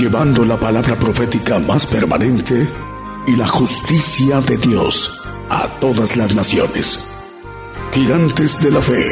[0.00, 2.66] llevando la palabra profética más permanente
[3.26, 5.20] y la justicia de Dios
[5.50, 7.06] a todas las naciones.
[7.92, 9.10] Gigantes de la Fe.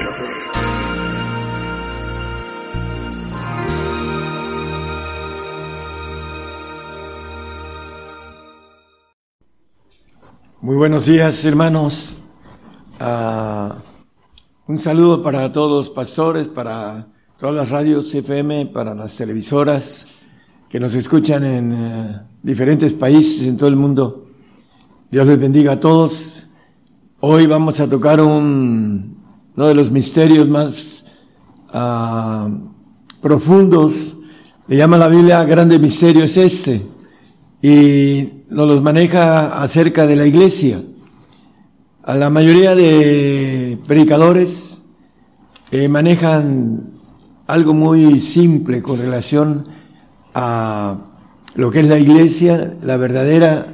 [10.62, 12.16] Muy buenos días, hermanos.
[12.98, 13.77] Ah,
[14.66, 17.09] un saludo para todos los pastores, para
[17.39, 20.07] todas las radios FM, para las televisoras
[20.68, 24.27] que nos escuchan en eh, diferentes países en todo el mundo.
[25.11, 26.43] Dios les bendiga a todos.
[27.21, 29.17] Hoy vamos a tocar un,
[29.57, 31.04] uno de los misterios más
[31.72, 32.50] uh,
[33.22, 34.17] profundos.
[34.67, 36.83] Le llama la Biblia grande misterio es este.
[37.62, 40.83] Y nos los maneja acerca de la iglesia.
[42.03, 44.84] A la mayoría de predicadores
[45.70, 46.91] eh, manejan
[47.47, 49.78] algo muy simple con relación
[50.34, 50.97] a
[51.55, 53.66] lo que es la iglesia, la verdadera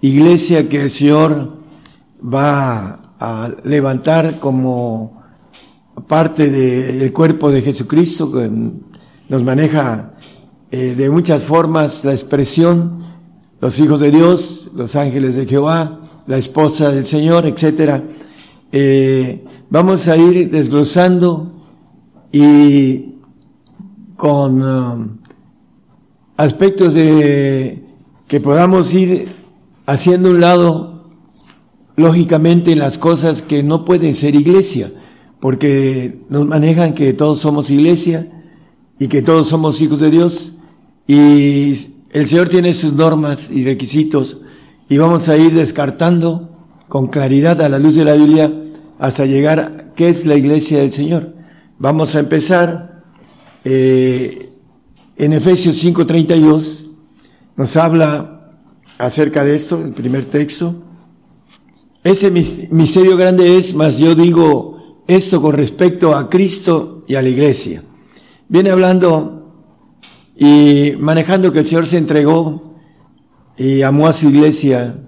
[0.00, 1.56] iglesia que el Señor
[2.22, 5.22] va a levantar como
[6.06, 8.50] parte del cuerpo de Jesucristo, que
[9.28, 10.12] nos maneja
[10.70, 13.04] eh, de muchas formas la expresión,
[13.60, 18.02] los hijos de Dios, los ángeles de Jehová, la esposa del Señor, etcétera.
[18.70, 21.52] Eh, vamos a ir desglosando
[22.30, 23.14] y
[24.16, 25.18] con um,
[26.36, 27.82] aspectos de
[28.28, 29.28] que podamos ir
[29.86, 31.04] haciendo un lado,
[31.96, 34.92] lógicamente, las cosas que no pueden ser iglesia,
[35.40, 38.28] porque nos manejan que todos somos iglesia
[38.98, 40.54] y que todos somos hijos de Dios
[41.06, 44.38] y el Señor tiene sus normas y requisitos
[44.88, 46.50] y vamos a ir descartando
[46.88, 48.52] con claridad a la luz de la Biblia
[48.98, 51.34] hasta llegar a qué es la iglesia del Señor.
[51.78, 53.02] Vamos a empezar
[53.64, 54.50] eh,
[55.16, 56.86] en Efesios 5:32
[57.56, 58.52] nos habla
[58.98, 60.82] acerca de esto, el primer texto.
[62.04, 67.28] Ese misterio grande es, mas yo digo esto con respecto a Cristo y a la
[67.28, 67.82] iglesia.
[68.48, 69.54] Viene hablando
[70.36, 72.74] y manejando que el Señor se entregó
[73.56, 74.98] y amó a su iglesia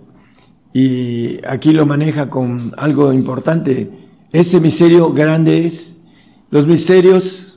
[0.72, 3.90] y aquí lo maneja con algo importante.
[4.32, 5.96] Ese misterio grande es,
[6.50, 7.47] los misterios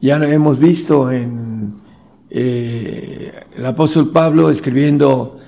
[0.00, 1.74] ya hemos visto en
[2.30, 5.38] eh, el apóstol Pablo escribiendo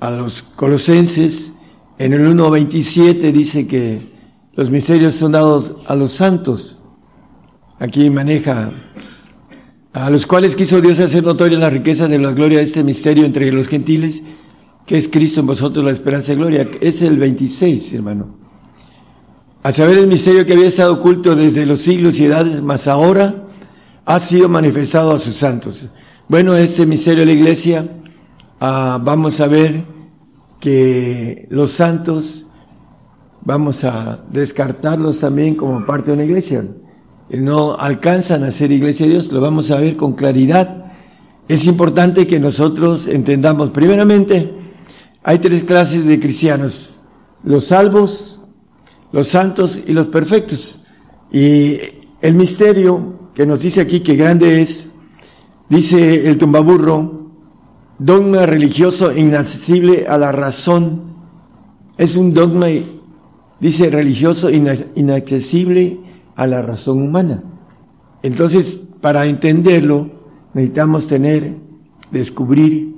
[0.00, 1.52] a los colosenses,
[1.98, 4.12] en el 1.27 dice que
[4.54, 6.78] los misterios son dados a los santos.
[7.78, 8.70] Aquí maneja
[9.92, 13.24] a los cuales quiso Dios hacer notoria la riqueza de la gloria de este misterio
[13.24, 14.22] entre los gentiles,
[14.86, 16.68] que es Cristo en vosotros la esperanza y gloria.
[16.80, 18.36] Es el 26, hermano.
[19.62, 23.47] A saber el misterio que había estado oculto desde los siglos y edades, mas ahora
[24.08, 25.86] ha sido manifestado a sus santos.
[26.28, 27.86] Bueno, este misterio de la iglesia,
[28.58, 29.84] ah, vamos a ver
[30.58, 32.46] que los santos,
[33.42, 36.64] vamos a descartarlos también como parte de una iglesia.
[37.28, 40.86] No alcanzan a ser iglesia de Dios, lo vamos a ver con claridad.
[41.46, 44.54] Es importante que nosotros entendamos, primeramente,
[45.22, 46.98] hay tres clases de cristianos,
[47.44, 48.40] los salvos,
[49.12, 50.82] los santos y los perfectos.
[51.30, 51.78] Y
[52.22, 54.88] el misterio que nos dice aquí que grande es,
[55.68, 57.28] dice el tumbaburro,
[57.96, 61.02] dogma religioso inaccesible a la razón.
[61.96, 62.66] Es un dogma,
[63.60, 66.00] dice religioso inaccesible
[66.34, 67.44] a la razón humana.
[68.24, 70.10] Entonces, para entenderlo,
[70.52, 71.54] necesitamos tener,
[72.10, 72.92] descubrir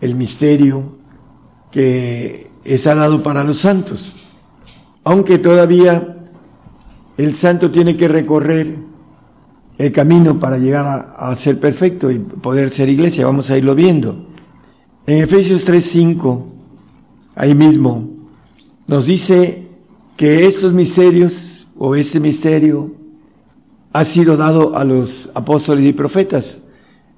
[0.00, 0.96] el misterio
[1.70, 4.12] que está dado para los santos.
[5.04, 6.16] Aunque todavía
[7.16, 8.92] el santo tiene que recorrer
[9.76, 13.26] el camino para llegar a, ser perfecto y poder ser iglesia.
[13.26, 14.26] Vamos a irlo viendo.
[15.06, 16.44] En Efesios 3:5,
[17.34, 18.08] ahí mismo,
[18.86, 19.66] nos dice
[20.16, 22.94] que estos misterios o ese misterio
[23.92, 26.62] ha sido dado a los apóstoles y profetas,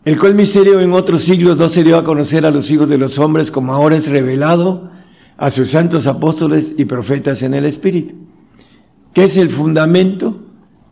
[0.04, 2.98] el cual misterio en otros siglos no se dio a conocer a los hijos de
[2.98, 4.90] los hombres como ahora es revelado
[5.36, 8.14] a sus santos apóstoles y profetas en el Espíritu,
[9.12, 10.45] que es el fundamento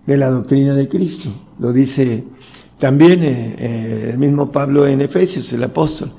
[0.06, 1.30] de la doctrina de Cristo.
[1.58, 2.24] Lo dice
[2.78, 6.12] también eh, eh, el mismo Pablo en Efesios, el apóstol.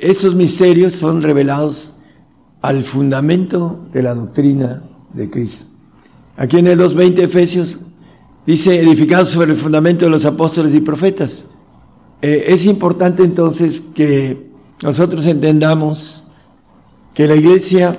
[0.00, 1.92] Estos misterios son revelados
[2.62, 5.66] al fundamento de la doctrina de Cristo.
[6.36, 7.78] Aquí en el 2.20 Efesios
[8.46, 11.46] dice, edificados sobre el fundamento de los apóstoles y profetas.
[12.22, 14.48] Eh, es importante entonces que
[14.82, 16.24] nosotros entendamos
[17.14, 17.96] que la iglesia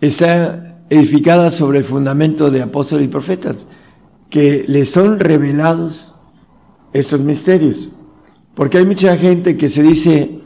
[0.00, 3.66] está edificada sobre el fundamento de apóstoles y profetas
[4.30, 6.14] que le son revelados
[6.92, 7.90] estos misterios.
[8.54, 10.40] Porque hay mucha gente que se dice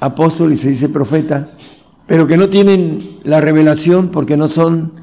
[0.00, 1.50] apóstol y se dice profeta,
[2.06, 4.94] pero que no tienen la revelación porque no son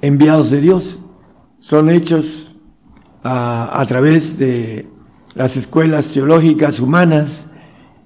[0.00, 0.98] enviados de Dios,
[1.60, 2.54] son hechos
[3.22, 4.86] a, a través de
[5.34, 7.46] las escuelas teológicas humanas.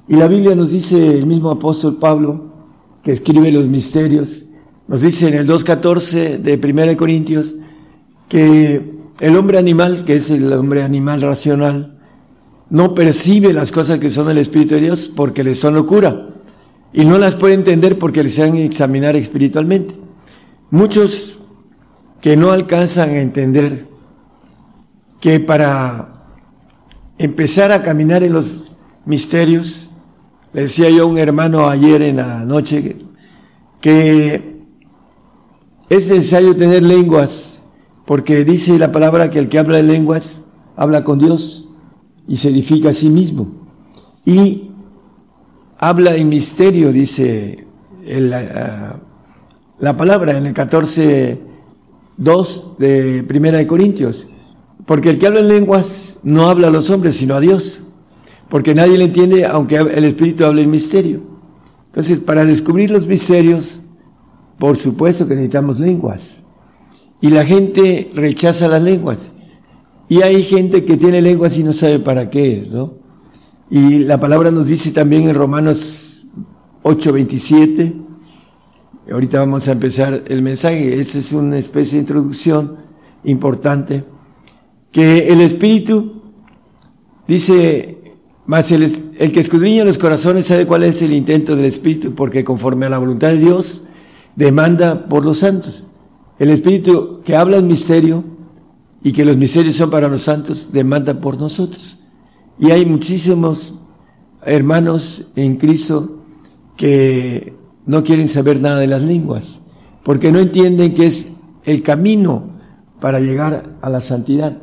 [0.09, 2.53] Y la Biblia nos dice, el mismo apóstol Pablo,
[3.03, 4.47] que escribe los misterios,
[4.89, 7.55] nos dice en el 2.14 de 1 Corintios,
[8.29, 11.99] que el hombre animal, que es el hombre animal racional,
[12.71, 16.29] no percibe las cosas que son el Espíritu de Dios porque le son locura
[16.93, 19.95] y no las puede entender porque les han examinar espiritualmente.
[20.71, 21.39] Muchos
[22.21, 23.89] que no alcanzan a entender
[25.21, 26.25] que para
[27.19, 28.73] empezar a caminar en los
[29.05, 29.91] misterios,
[30.53, 32.97] le decía yo a un hermano ayer en la noche
[33.81, 34.63] que
[35.89, 37.52] es necesario tener lenguas,
[38.07, 40.43] porque dice la palabra que el que habla de lenguas
[40.77, 41.69] habla con Dios
[42.27, 43.49] y se edifica a sí mismo.
[44.25, 44.71] Y
[45.79, 47.67] habla en misterio, dice
[48.55, 48.97] ah,
[49.79, 51.41] la palabra en el 14,
[52.17, 54.29] 2 de Primera de Corintios.
[54.87, 57.81] Porque el que habla en lenguas no habla a los hombres, sino a Dios.
[58.49, 61.23] Porque nadie le entiende, aunque el Espíritu hable en misterio.
[61.87, 63.81] Entonces, para descubrir los misterios,
[64.59, 66.42] por supuesto que necesitamos lenguas.
[67.23, 69.33] Y la gente rechaza las lenguas.
[70.09, 72.95] Y hay gente que tiene lenguas y no sabe para qué es, ¿no?
[73.71, 76.27] Y la palabra nos dice también en Romanos
[76.83, 77.95] 8:27,
[79.11, 82.77] ahorita vamos a empezar el mensaje, esa es una especie de introducción
[83.25, 84.05] importante,
[84.91, 86.23] que el Espíritu
[87.27, 87.99] dice,
[88.45, 92.45] más el, el que escudriña los corazones sabe cuál es el intento del Espíritu, porque
[92.45, 93.85] conforme a la voluntad de Dios,
[94.37, 95.85] demanda por los santos.
[96.39, 98.25] El Espíritu que habla en misterio
[99.03, 101.99] y que los misterios son para los santos, demanda por nosotros.
[102.59, 103.75] Y hay muchísimos
[104.45, 106.23] hermanos en Cristo
[106.77, 107.55] que
[107.87, 109.61] no quieren saber nada de las lenguas,
[110.05, 111.29] porque no entienden que es
[111.65, 112.51] el camino
[113.01, 114.59] para llegar a la santidad.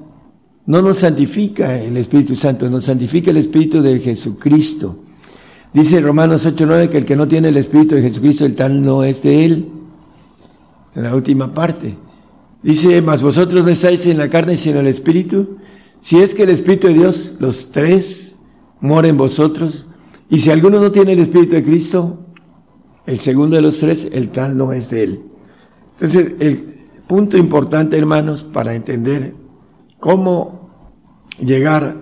[0.66, 5.00] No nos santifica el Espíritu Santo, nos santifica el Espíritu de Jesucristo.
[5.74, 9.04] Dice Romanos 8:9 que el que no tiene el Espíritu de Jesucristo, el tal no
[9.04, 9.79] es de él.
[10.96, 11.96] En la última parte.
[12.62, 15.58] Dice, mas vosotros no estáis en la carne, sino en el Espíritu,
[16.02, 18.36] si es que el Espíritu de Dios, los tres,
[18.82, 19.86] mora en vosotros,
[20.30, 22.20] y si alguno no tiene el Espíritu de Cristo,
[23.06, 25.24] el segundo de los tres, el tal no es de él.
[25.94, 29.34] Entonces, el punto importante, hermanos, para entender
[30.00, 30.70] cómo
[31.40, 31.96] llegar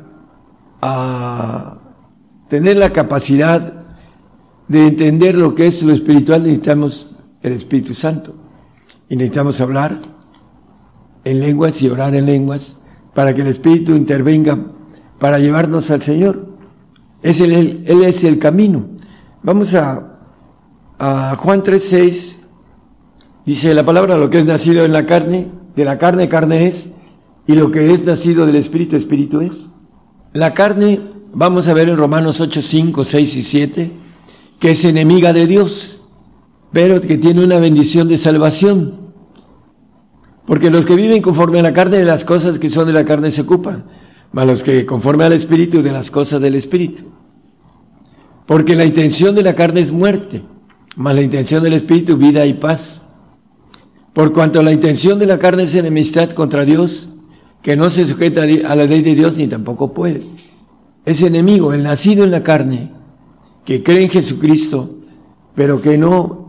[0.82, 1.78] a
[2.50, 3.86] tener la capacidad
[4.68, 8.36] de entender lo que es lo espiritual, necesitamos el Espíritu Santo.
[9.10, 9.98] Y necesitamos hablar
[11.24, 12.80] en lenguas y orar en lenguas
[13.14, 14.58] para que el Espíritu intervenga
[15.20, 16.48] para llevarnos al Señor.
[17.22, 18.86] Es él, él es el camino.
[19.44, 20.20] Vamos a,
[21.00, 22.38] a Juan 3.6.
[23.46, 26.90] Dice la palabra, lo que es nacido en la carne, de la carne, carne es,
[27.48, 29.68] y lo que es nacido del Espíritu, Espíritu es.
[30.34, 31.00] La carne,
[31.34, 33.92] vamos a ver en Romanos 8, 5, 6 y 7,
[34.60, 35.97] que es enemiga de Dios,
[36.72, 39.08] pero que tiene una bendición de salvación.
[40.46, 43.06] Porque los que viven conforme a la carne de las cosas que son de la
[43.06, 43.86] carne se ocupan,
[44.32, 47.04] mas los que conforme al Espíritu de las cosas del Espíritu.
[48.46, 50.44] Porque la intención de la carne es muerte,
[50.96, 53.02] mas la intención del Espíritu vida y paz.
[54.14, 57.10] Por cuanto la intención de la carne es enemistad contra Dios,
[57.62, 60.24] que no se sujeta a la ley de Dios ni tampoco puede.
[61.06, 62.92] Es enemigo, el nacido en la carne,
[63.66, 64.92] que cree en Jesucristo,
[65.56, 66.47] pero que no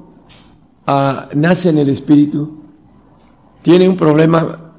[0.89, 2.59] ah, nace en el Espíritu,
[3.63, 4.73] tiene un problema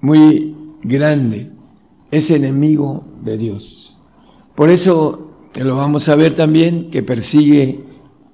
[0.00, 1.50] muy grande,
[2.10, 3.98] es enemigo de Dios.
[4.54, 7.80] Por eso lo vamos a ver también que persigue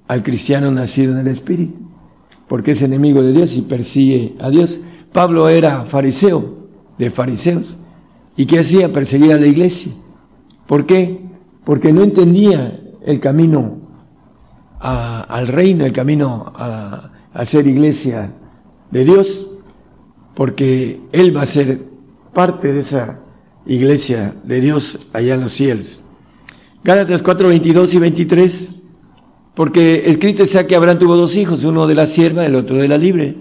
[0.07, 1.81] al cristiano nacido en el Espíritu,
[2.47, 4.79] porque es enemigo de Dios y persigue a Dios.
[5.11, 6.67] Pablo era fariseo,
[6.99, 7.77] de fariseos,
[8.37, 8.93] y ¿qué hacía?
[8.93, 9.91] Perseguía a la iglesia.
[10.67, 11.21] ¿Por qué?
[11.63, 13.84] Porque no entendía el camino
[14.79, 17.11] al reino, el camino a,
[17.45, 18.33] ser iglesia
[18.91, 19.47] de Dios,
[20.35, 21.79] porque Él va a ser
[22.33, 23.19] parte de esa
[23.65, 26.01] iglesia de Dios allá en los cielos.
[26.83, 28.71] Gálatas 4, 22 y 23,
[29.55, 32.87] porque escrito está que Abraham tuvo dos hijos, uno de la sierva, el otro de
[32.87, 33.35] la libre,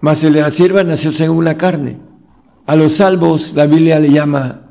[0.00, 1.98] mas el de la sierva nació según la carne.
[2.66, 4.68] A los salvos la Biblia le llama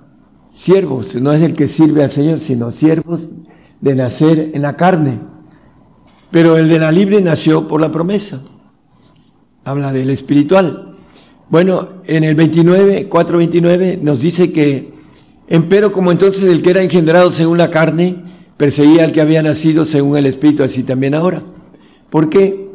[0.49, 3.31] siervos, no es el que sirve al Señor, sino siervos
[3.81, 5.19] de nacer en la carne.
[6.31, 8.41] Pero el de la libre nació por la promesa
[9.67, 10.95] habla del espiritual.
[11.49, 14.95] Bueno, en el 29, 429 nos dice que
[15.49, 18.23] Empero como entonces el que era engendrado según la carne,
[18.57, 21.41] perseguía al que había nacido según el Espíritu, así también ahora.
[22.09, 22.67] ¿Por qué?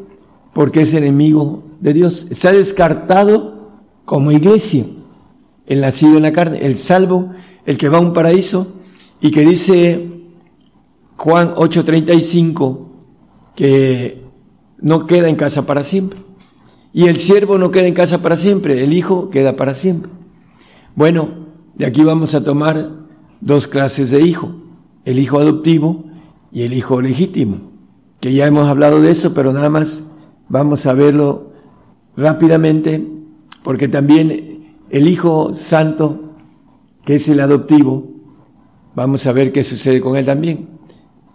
[0.54, 2.26] Porque es enemigo de Dios.
[2.30, 3.73] Está descartado
[4.06, 4.87] como iglesia,
[5.66, 7.32] el nacido en la carne, el salvo,
[7.66, 8.73] el que va a un paraíso
[9.21, 10.09] y que dice
[11.18, 12.91] Juan 8:35
[13.54, 14.23] que
[14.78, 16.21] no queda en casa para siempre.
[16.92, 20.11] Y el siervo no queda en casa para siempre, el hijo queda para siempre.
[20.94, 21.30] Bueno,
[21.75, 22.90] de aquí vamos a tomar
[23.40, 24.54] dos clases de hijo,
[25.04, 26.04] el hijo adoptivo
[26.50, 27.73] y el hijo legítimo,
[28.21, 30.04] que ya hemos hablado de eso, pero nada más
[30.49, 31.52] vamos a verlo
[32.14, 33.09] rápidamente,
[33.64, 36.35] porque también el hijo santo,
[37.06, 38.06] que es el adoptivo,
[38.94, 40.68] vamos a ver qué sucede con él también.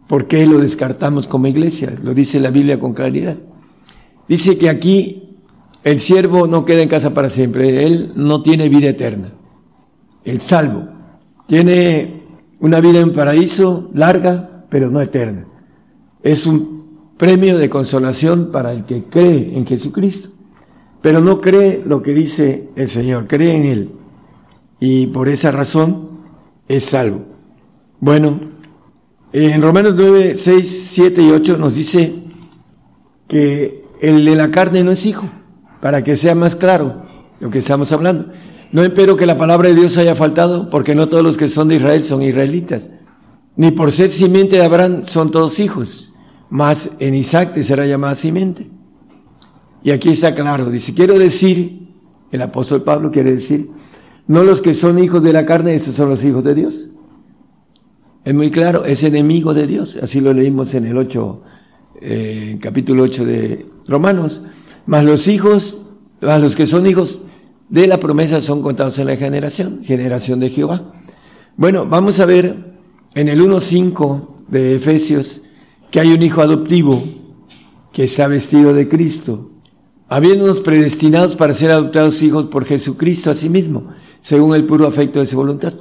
[0.08, 1.94] ¿Por qué lo descartamos como iglesia?
[2.02, 3.38] Lo dice la Biblia con claridad.
[4.28, 5.36] Dice que aquí
[5.84, 9.34] el siervo no queda en casa para siempre, él no tiene vida eterna.
[10.24, 10.88] El salvo
[11.48, 12.24] tiene
[12.60, 15.46] una vida en paraíso larga, pero no eterna.
[16.24, 20.30] Es un premio de consolación para el que cree en Jesucristo,
[21.02, 23.92] pero no cree lo que dice el Señor, cree en Él.
[24.80, 26.10] Y por esa razón
[26.68, 27.22] es salvo.
[28.00, 28.40] Bueno,
[29.46, 32.16] en Romanos 9, 6, 7 y 8 nos dice
[33.28, 35.30] que el de la carne no es hijo
[35.82, 37.04] para que sea más claro
[37.40, 38.32] lo que estamos hablando.
[38.72, 41.68] No espero que la palabra de Dios haya faltado, porque no todos los que son
[41.68, 42.90] de Israel son israelitas.
[43.56, 46.14] Ni por ser simiente de Abraham son todos hijos,
[46.50, 48.70] más en Isaac te será llamada simiente.
[49.84, 51.90] Y aquí está claro, dice, quiero decir,
[52.32, 53.70] el apóstol Pablo quiere decir,
[54.28, 56.90] no los que son hijos de la carne, estos son los hijos de Dios.
[58.26, 61.42] Es muy claro, es enemigo de Dios, así lo leímos en el 8,
[62.02, 64.42] eh, capítulo 8 de Romanos.
[64.86, 65.78] Más los hijos,
[66.22, 67.22] más los que son hijos
[67.70, 70.94] de la promesa son contados en la generación, generación de Jehová.
[71.56, 72.74] Bueno, vamos a ver
[73.16, 75.42] en el 1.5 de Efesios
[75.92, 77.04] que hay un hijo adoptivo
[77.92, 79.52] que está vestido de Cristo,
[80.08, 85.20] habiéndonos predestinados para ser adoptados hijos por Jesucristo a sí mismo, según el puro afecto
[85.20, 85.74] de su voluntad.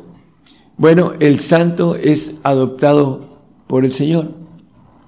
[0.78, 3.20] Bueno, el santo es adoptado
[3.66, 4.32] por el Señor,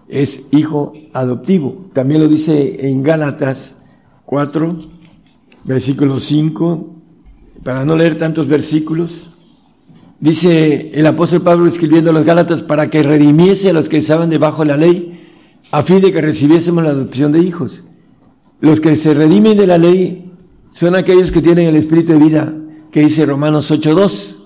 [0.09, 1.91] es hijo adoptivo.
[1.93, 3.75] También lo dice en Gálatas
[4.25, 4.79] 4,
[5.65, 6.95] versículo 5,
[7.63, 9.27] para no leer tantos versículos,
[10.21, 14.31] dice el apóstol Pablo escribiendo a los Gálatas para que redimiese a los que estaban
[14.31, 15.21] debajo de la ley,
[15.71, 17.85] a fin de que recibiésemos la adopción de hijos.
[18.61, 20.33] Los que se redimen de la ley
[20.73, 22.55] son aquellos que tienen el espíritu de vida,
[22.91, 24.38] que dice Romanos 8.2,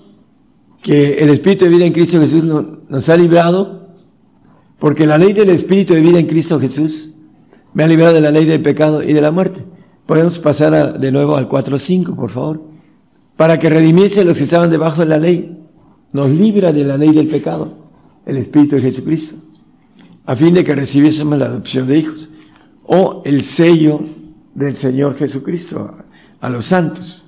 [0.83, 3.87] que el espíritu de vida en Cristo Jesús nos ha librado,
[4.77, 7.09] porque la ley del espíritu de vida en Cristo Jesús
[7.73, 9.63] me ha librado de la ley del pecado y de la muerte.
[10.05, 12.61] Podemos pasar de nuevo al 4.5, por favor.
[13.37, 15.57] Para que redimiese los que estaban debajo de la ley,
[16.11, 17.73] nos libra de la ley del pecado,
[18.25, 19.35] el Espíritu de Jesucristo,
[20.25, 22.29] a fin de que recibiésemos la adopción de hijos,
[22.85, 24.01] o el sello
[24.53, 25.97] del Señor Jesucristo
[26.39, 27.23] a, los santos.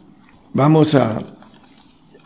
[0.53, 1.23] Vamos a,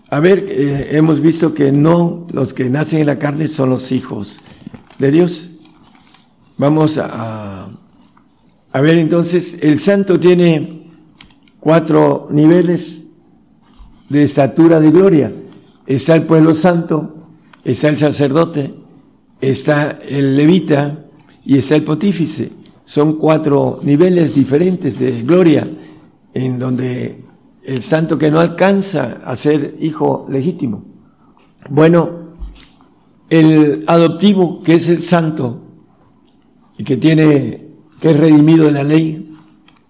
[0.09, 3.91] a ver, eh, hemos visto que no los que nacen en la carne son los
[3.91, 4.37] hijos
[4.97, 5.49] de Dios.
[6.57, 7.69] Vamos a
[8.71, 10.91] a ver, entonces, el santo tiene
[11.59, 13.03] cuatro niveles
[14.09, 15.33] de estatura de gloria.
[15.87, 17.29] Está el pueblo santo,
[17.63, 18.75] está el sacerdote,
[19.41, 21.05] está el levita
[21.43, 22.51] y está el pontífice.
[22.85, 25.67] Son cuatro niveles diferentes de gloria
[26.35, 27.23] en donde
[27.69, 30.83] el santo que no alcanza a ser hijo legítimo.
[31.69, 32.35] Bueno,
[33.29, 35.61] el adoptivo, que es el santo
[36.79, 37.67] y que tiene
[38.01, 39.35] que es redimido de la ley,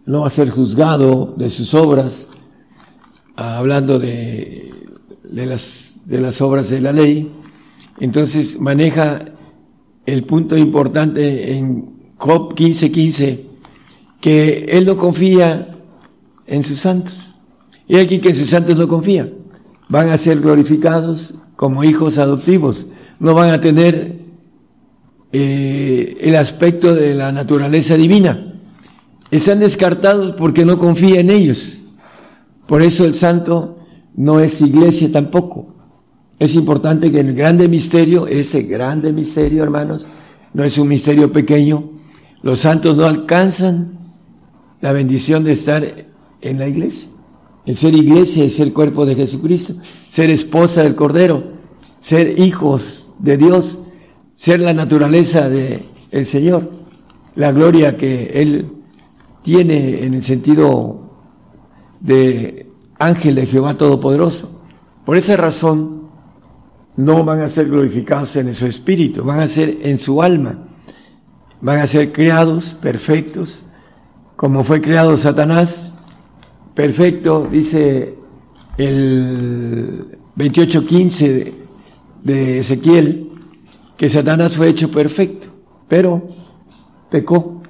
[0.06, 2.28] no va a ser juzgado de sus obras,
[3.38, 4.74] hablando de,
[5.24, 7.32] de, las, de las obras de la ley.
[8.02, 9.24] Entonces maneja
[10.06, 13.46] el punto importante en Job 15:15, 15,
[14.20, 15.78] que él no confía
[16.46, 17.29] en sus santos.
[17.90, 19.34] Y aquí que sus santos no confía.
[19.90, 22.86] Van a ser glorificados como hijos adoptivos.
[23.20, 24.20] No van a tener
[25.32, 28.54] eh, el aspecto de la naturaleza divina.
[29.32, 31.80] Están descartados porque no confía en ellos.
[32.68, 33.80] Por eso el santo
[34.16, 35.74] no es iglesia tampoco.
[36.38, 40.08] Es importante que el grande misterio, este grande misterio, hermanos,
[40.54, 41.90] no es un misterio pequeño.
[42.44, 43.98] Los santos no alcanzan
[44.80, 46.06] la bendición de estar
[46.42, 47.10] en la iglesia.
[47.70, 49.76] El ser iglesia es el cuerpo de Jesucristo,
[50.10, 51.52] ser esposa del Cordero,
[52.02, 53.78] ser hijos de Dios,
[54.36, 56.72] ser la naturaleza de el Señor,
[57.36, 58.72] la gloria que Él
[59.44, 61.12] tiene en el sentido
[62.00, 64.64] de ángel de Jehová Todopoderoso.
[65.06, 66.10] Por esa razón,
[66.96, 70.58] no van a ser glorificados en su espíritu, van a ser en su alma.
[71.62, 73.62] Van a ser creados perfectos,
[74.36, 75.89] como fue creado Satanás,
[76.74, 78.16] perfecto, dice
[78.78, 81.54] el 28.15
[82.24, 83.30] de, Ezequiel,
[83.98, 85.48] que Satanás fue hecho perfecto,
[85.88, 86.30] pero
[87.10, 87.62] pecó.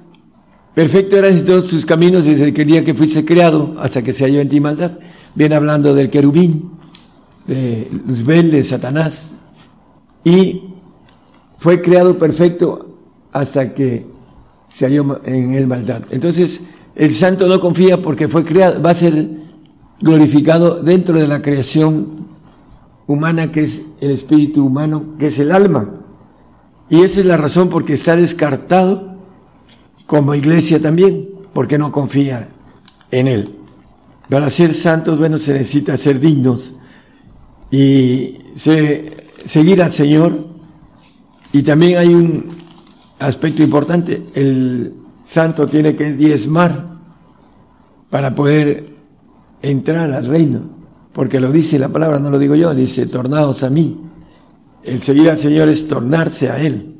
[0.74, 4.40] Perfecto eran todos sus caminos desde el día que fuiste creado hasta que se halló
[4.40, 4.92] en ti maldad.
[5.34, 6.70] Viene hablando del querubín,
[7.46, 9.32] de Luzbel, de Satanás.
[10.24, 10.62] Y
[11.58, 12.98] fue creado perfecto
[13.32, 14.06] hasta que
[14.68, 16.02] se halló en él maldad.
[16.10, 16.62] Entonces,
[17.00, 19.26] el santo no confía porque fue creado, va a ser
[20.00, 22.26] glorificado dentro de la creación
[23.06, 25.94] humana que es el espíritu humano, que es el alma.
[26.90, 29.16] Y esa es la razón porque está descartado
[30.06, 32.50] como iglesia también, porque no confía
[33.10, 33.54] en Él.
[34.28, 36.74] Para ser santos, bueno, se necesita ser dignos
[37.70, 40.48] y seguir al Señor.
[41.50, 42.44] Y también hay un
[43.18, 44.99] aspecto importante, el
[45.30, 46.86] santo tiene que diezmar
[48.10, 48.88] para poder
[49.62, 50.62] entrar al reino,
[51.12, 53.96] porque lo dice la palabra, no lo digo yo, dice, tornados a mí.
[54.82, 56.96] El seguir al Señor es tornarse a Él.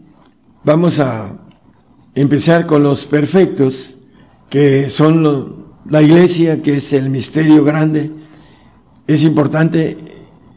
[0.63, 1.41] Vamos a
[2.15, 3.97] empezar con los perfectos,
[4.49, 8.13] que son la iglesia, que es el misterio grande.
[9.09, 9.97] Es importante,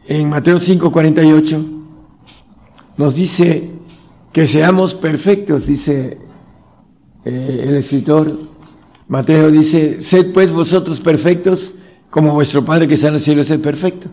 [0.06, 1.66] en Mateo 5:48
[2.98, 3.68] nos dice
[4.32, 6.23] que seamos perfectos, dice
[7.24, 8.30] eh, el escritor
[9.08, 11.74] Mateo, dice, sed pues vosotros perfectos
[12.10, 14.08] como vuestro Padre que está en los cielos es perfecto.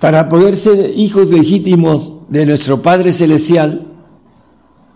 [0.00, 3.86] Para poder ser hijos legítimos de nuestro Padre Celestial,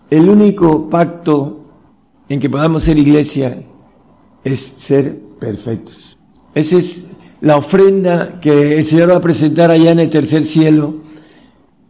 [0.09, 1.65] el único pacto
[2.29, 3.63] en que podamos ser iglesia
[4.43, 6.17] es ser perfectos.
[6.53, 7.05] Esa es
[7.41, 10.95] la ofrenda que el Señor va a presentar allá en el tercer cielo.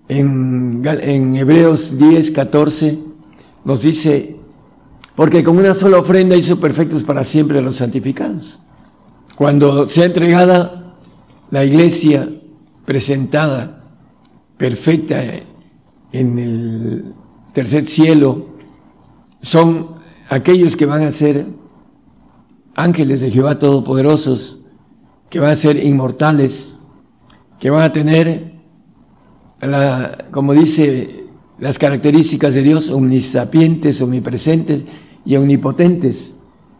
[0.10, 2.98] En, en Hebreos 10, 14
[3.66, 4.37] nos dice,
[5.18, 8.60] porque con una sola ofrenda hizo perfectos para siempre a los santificados.
[9.36, 10.96] Cuando sea entregada
[11.50, 12.30] la iglesia
[12.86, 13.84] presentada,
[14.58, 15.24] perfecta
[16.12, 17.16] en el
[17.52, 18.50] tercer cielo,
[19.42, 19.96] son
[20.30, 21.48] aquellos que van a ser
[22.76, 24.60] ángeles de Jehová Todopoderosos,
[25.32, 26.78] que van a ser inmortales,
[27.60, 28.54] que van a tener,
[30.30, 31.26] como dice,
[31.58, 34.86] las características de Dios, omnisapientes, omnipresentes
[35.28, 36.38] y omnipotentes.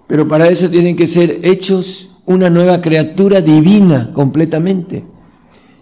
[0.08, 5.04] Pero para eso tienen que ser hechos una nueva criatura divina completamente.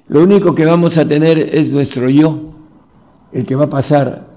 [0.07, 2.53] Lo único que vamos a tener es nuestro yo,
[3.31, 4.27] el que va a pasar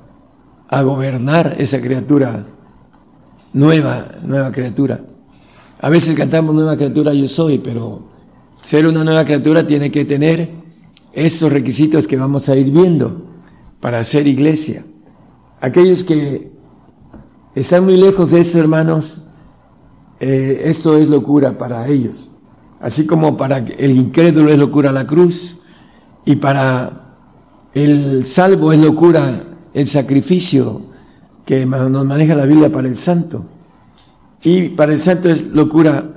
[0.69, 2.47] a gobernar esa criatura
[3.55, 5.01] nueva, nueva criatura.
[5.81, 8.09] A veces cantamos nueva criatura yo soy, pero
[8.62, 10.51] ser una nueva criatura tiene que tener
[11.14, 13.25] estos requisitos que vamos a ir viendo
[13.81, 14.85] para ser iglesia.
[15.62, 16.58] Aquellos que
[17.61, 19.23] están muy lejos de eso, hermanos,
[20.21, 22.31] eh, esto es locura para ellos.
[22.81, 25.57] Así como para el incrédulo es locura la cruz
[26.25, 27.16] y para
[27.75, 29.44] el salvo es locura
[29.75, 30.83] el sacrificio
[31.44, 33.47] que nos maneja la Biblia para el santo.
[34.42, 36.16] Y para el santo es locura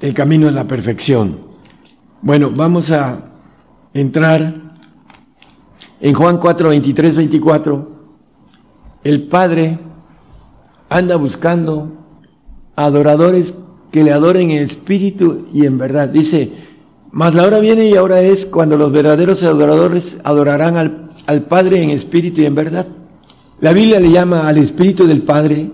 [0.00, 1.40] el camino de la perfección.
[2.22, 3.18] Bueno, vamos a
[3.94, 4.54] entrar
[6.00, 7.98] en Juan 4, 23, 24.
[9.02, 9.87] El Padre
[10.88, 11.92] anda buscando
[12.76, 13.54] adoradores
[13.90, 16.08] que le adoren en espíritu y en verdad.
[16.08, 16.52] Dice,
[17.10, 21.82] mas la hora viene y ahora es cuando los verdaderos adoradores adorarán al, al Padre
[21.82, 22.86] en espíritu y en verdad.
[23.60, 25.68] La Biblia le llama al Espíritu del Padre,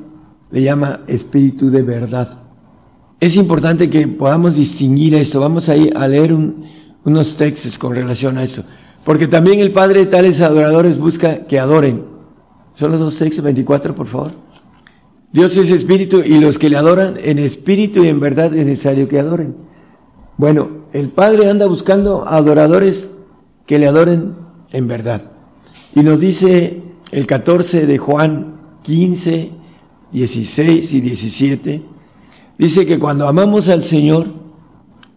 [0.51, 2.39] le llama Espíritu de verdad.
[3.21, 5.39] Es importante que podamos distinguir esto.
[5.41, 6.35] Vamos a ir a leer
[7.05, 8.65] unos textos con relación a eso.
[9.05, 12.05] Porque también el Padre de tales adoradores busca que adoren.
[12.73, 14.33] Son los dos textos, 24, por favor.
[15.35, 19.09] Dios es espíritu y los que le adoran en espíritu y en verdad es necesario
[19.09, 19.57] que adoren.
[20.37, 23.09] Bueno, el Padre anda buscando adoradores
[23.67, 24.37] que le adoren
[24.71, 25.33] en verdad.
[25.93, 29.51] Y nos dice el 14 de Juan 15,
[30.13, 31.83] 16 y 17,
[32.57, 34.29] dice que cuando amamos al Señor,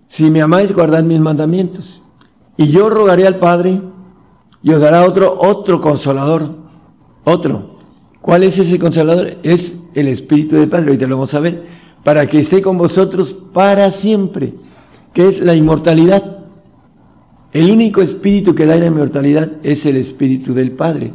[0.08, 2.02] si me amáis, guardad mis mandamientos.
[2.58, 3.84] Y yo rogaré al Padre
[4.64, 6.56] y os dará otro, otro consolador,
[7.24, 7.77] otro.
[8.22, 9.38] ¿Cuál es ese consolador?
[9.44, 11.64] Es el Espíritu del Padre, ahorita lo vamos a ver,
[12.04, 14.54] para que esté con vosotros para siempre,
[15.14, 16.38] que es la inmortalidad.
[17.54, 21.14] El único espíritu que da la inmortalidad es el Espíritu del Padre.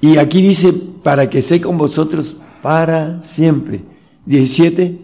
[0.00, 3.82] Y aquí dice, para que esté con vosotros para siempre.
[4.26, 4.98] 17.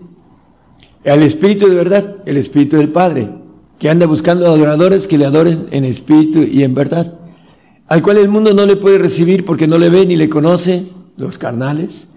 [1.04, 3.30] Al Espíritu de verdad, el Espíritu del Padre,
[3.78, 7.17] que anda buscando adoradores que le adoren en espíritu y en verdad.
[7.88, 10.86] Al cual el mundo no le puede recibir porque no le ve ni le conoce,
[11.16, 12.08] los carnales,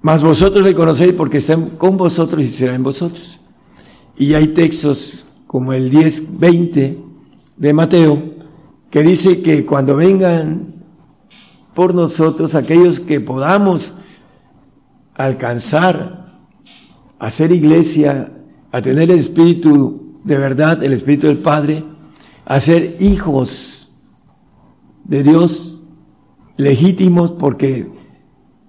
[0.00, 3.38] mas vosotros le conocéis porque está con vosotros y será en vosotros.
[4.16, 6.98] Y hay textos como el 10, 20
[7.56, 8.22] de Mateo,
[8.90, 10.74] que dice que cuando vengan
[11.74, 13.92] por nosotros aquellos que podamos
[15.14, 16.38] alcanzar
[17.18, 18.32] a ser iglesia,
[18.72, 21.84] a tener el Espíritu de verdad, el Espíritu del Padre,
[22.44, 23.77] a ser hijos
[25.08, 25.82] de Dios
[26.56, 27.90] legítimos porque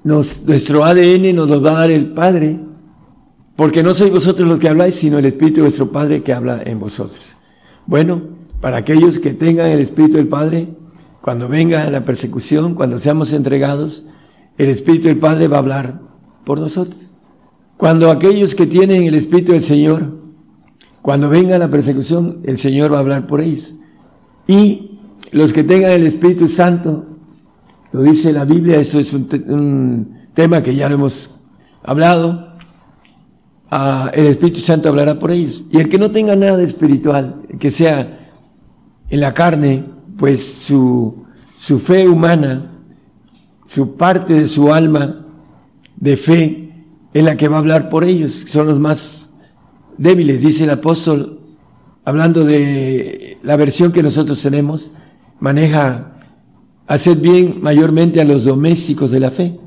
[0.04, 2.60] nuestro ADN nos lo va a dar el Padre,
[3.56, 6.64] porque no sois vosotros los que habláis, sino el Espíritu de vuestro Padre que habla
[6.66, 7.20] en vosotros.
[7.86, 8.22] Bueno,
[8.62, 10.70] para aquellos que tengan el Espíritu del Padre,
[11.22, 14.06] cuando venga la persecución, cuando seamos entregados,
[14.58, 16.02] el Espíritu del Padre va a hablar
[16.46, 17.10] por nosotros.
[17.78, 20.20] Cuando aquellos que tienen el Espíritu del Señor,
[21.02, 23.76] cuando venga la persecución, el Señor va a hablar por ellos.
[24.48, 24.99] Y
[25.32, 27.06] los que tengan el Espíritu Santo,
[27.92, 31.32] lo dice la Biblia, eso es un, tema que ya lo hemos
[31.84, 32.54] hablado,
[33.72, 35.66] ah, el Espíritu Santo hablará por ellos.
[35.72, 38.20] Y el que no tenga nada espiritual, que sea
[39.10, 39.86] en la carne,
[40.18, 41.26] pues su,
[41.58, 42.72] su fe humana,
[43.68, 45.26] su parte de su alma
[45.98, 46.70] de fe,
[47.14, 49.30] es la que va a hablar por ellos, son los más
[49.98, 51.40] débiles, dice el apóstol,
[52.06, 54.92] hablando de la versión que nosotros tenemos,
[55.40, 56.14] maneja
[56.88, 59.60] hacer bien mayormente a los domésticos de la fe,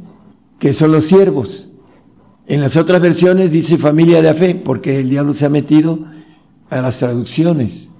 [0.58, 1.68] que son los siervos.
[2.46, 6.00] En las otras versiones dice familia de la fe, porque el diablo se ha metido
[6.68, 7.90] a las traducciones.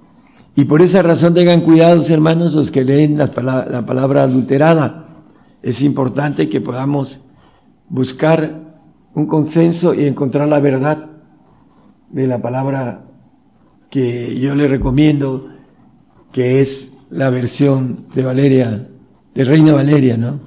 [0.54, 5.24] Y por esa razón tengan cuidados, hermanos, los que leen la palabra, la palabra adulterada.
[5.62, 7.20] Es importante que podamos
[7.88, 8.76] buscar
[9.14, 11.11] un consenso y encontrar la verdad
[12.11, 13.04] de la palabra
[13.90, 15.48] que yo le recomiendo,
[16.32, 18.88] que es la versión de Valeria
[19.35, 20.40] de Reina Valeria, ¿no?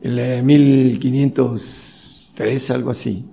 [0.00, 3.26] El 1503, algo así.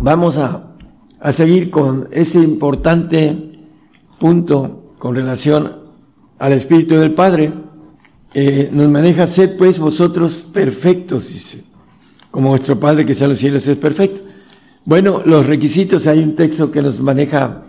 [0.00, 0.74] Vamos a,
[1.20, 3.58] a seguir con ese importante
[4.18, 5.72] punto con relación
[6.38, 7.52] al Espíritu del Padre.
[8.34, 11.62] Eh, nos maneja, sed pues vosotros perfectos, dice,
[12.30, 14.22] como vuestro Padre que está en los cielos es perfecto.
[14.84, 17.62] Bueno, los requisitos, hay un texto que nos maneja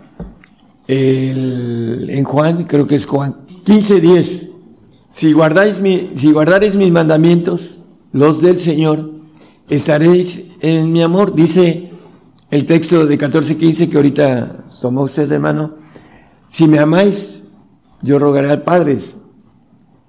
[0.88, 4.50] el, en Juan, creo que es Juan 15.10.
[5.10, 7.80] Si guardáis mi, si guardaréis mis mandamientos,
[8.12, 9.10] los del Señor,
[9.68, 11.34] estaréis en mi amor.
[11.34, 11.90] Dice
[12.50, 15.74] el texto de 14:15 que ahorita tomó usted de mano.
[16.50, 17.42] Si me amáis,
[18.02, 18.98] yo rogaré al Padre.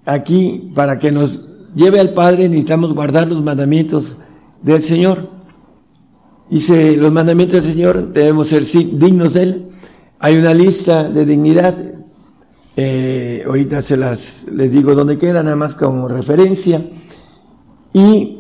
[0.06, 1.40] Aquí, para que nos
[1.74, 4.18] lleve al Padre, necesitamos guardar los mandamientos
[4.62, 5.30] del Señor.
[6.50, 9.70] Dice, los mandamientos del Señor debemos ser dignos de Él.
[10.20, 11.76] Hay una lista de dignidad
[12.76, 16.86] eh, ahorita se las les digo dónde queda, nada más como referencia.
[17.94, 18.40] Y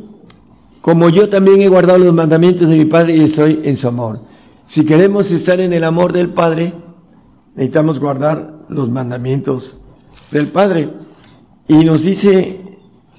[0.81, 4.19] como yo también he guardado los mandamientos de mi Padre y estoy en su amor.
[4.65, 6.73] Si queremos estar en el amor del Padre,
[7.55, 9.77] necesitamos guardar los mandamientos
[10.31, 10.89] del Padre.
[11.67, 12.59] Y nos dice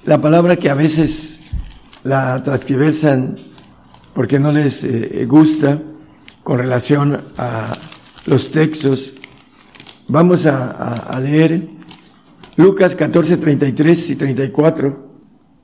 [0.05, 1.39] la palabra que a veces
[2.03, 3.37] la transcriversan
[4.13, 5.81] porque no les eh, gusta
[6.43, 7.73] con relación a
[8.25, 9.13] los textos
[10.09, 11.67] Vamos a, leer
[12.55, 15.07] Lucas 14, 33 y 34.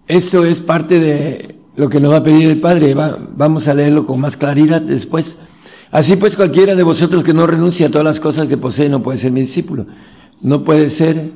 [0.06, 2.94] Esto es parte de lo que nos va a pedir el Padre.
[2.94, 5.38] vamos a leerlo con más claridad después.
[5.92, 9.02] Así pues, cualquiera de vosotros que no renuncie a todas las cosas que posee no
[9.02, 9.88] puede ser mi discípulo.
[10.42, 11.32] No puede ser,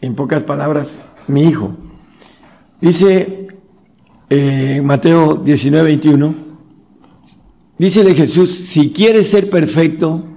[0.00, 0.88] en pocas palabras,
[1.28, 1.76] mi hijo.
[2.80, 3.46] Dice
[4.28, 6.34] eh, Mateo 19, 21.
[7.78, 10.33] Dícele Jesús, si quieres ser perfecto,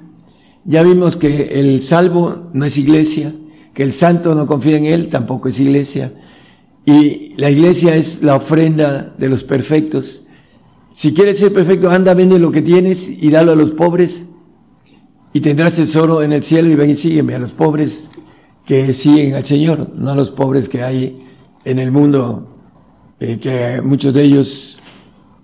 [0.67, 3.33] ya vimos que el salvo no es iglesia,
[3.73, 6.11] que el santo no confía en él, tampoco es iglesia.
[6.85, 10.25] Y la iglesia es la ofrenda de los perfectos.
[10.93, 14.23] Si quieres ser perfecto, anda, vende lo que tienes y dalo a los pobres
[15.31, 18.09] y tendrás tesoro en el cielo y ven y sígueme a los pobres
[18.65, 21.19] que siguen al Señor, no a los pobres que hay
[21.63, 22.57] en el mundo,
[23.21, 24.81] eh, que muchos de ellos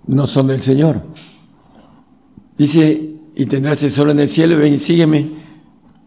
[0.06, 1.00] no son del Señor.
[2.58, 5.28] Dice y tendrás tesoro en el cielo, ven y sígueme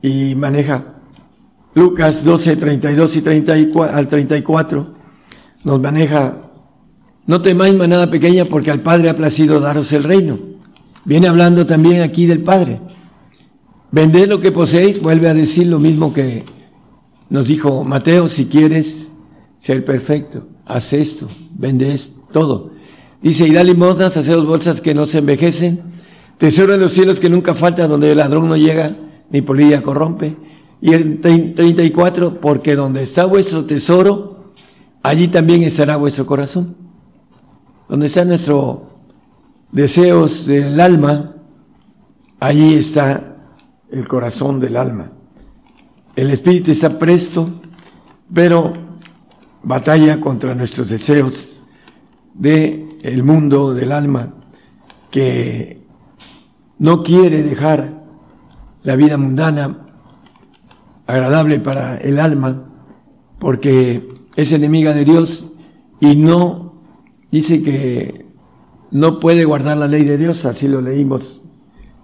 [0.02, 0.96] y maneja.
[1.74, 4.96] Lucas 12, 32 y 34, al 34
[5.64, 6.42] nos maneja,
[7.26, 10.40] no temáis manada pequeña porque al Padre ha placido daros el reino.
[11.06, 12.80] Viene hablando también aquí del Padre.
[13.92, 16.46] Vended lo que poseéis, vuelve a decir lo mismo que
[17.30, 19.08] nos dijo Mateo, si quieres
[19.58, 21.96] ser perfecto, haz esto, vende
[22.32, 22.72] todo.
[23.22, 25.82] Dice, y da limosnas, dos bolsas que no se envejecen,
[26.38, 28.96] Tesoro en los cielos que nunca falta, donde el ladrón no llega,
[29.30, 30.36] ni polilla corrompe.
[30.82, 34.54] Y el 34, porque donde está vuestro tesoro,
[35.02, 36.76] allí también estará vuestro corazón.
[37.90, 38.80] Donde están nuestros
[39.72, 41.36] deseos del alma,
[42.40, 43.38] allí está
[43.92, 45.12] el corazón del alma.
[46.16, 47.50] El espíritu está presto,
[48.32, 48.74] pero
[49.64, 51.60] batalla contra nuestros deseos
[52.34, 54.34] de el mundo del alma
[55.10, 55.87] que
[56.80, 58.04] no quiere dejar
[58.84, 59.88] la vida mundana
[61.08, 62.66] agradable para el alma
[63.40, 65.48] porque es enemiga de Dios
[66.00, 66.74] y no
[67.32, 68.26] dice que
[68.92, 71.42] no puede guardar la ley de Dios, así lo leímos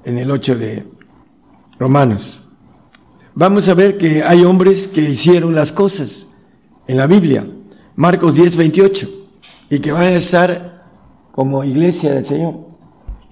[0.03, 0.85] en el 8 de
[1.79, 2.41] Romanos.
[3.35, 6.27] Vamos a ver que hay hombres que hicieron las cosas
[6.87, 7.47] en la Biblia,
[7.95, 9.09] Marcos 10, 28,
[9.69, 10.83] y que van a estar
[11.31, 12.72] como iglesia del Señor.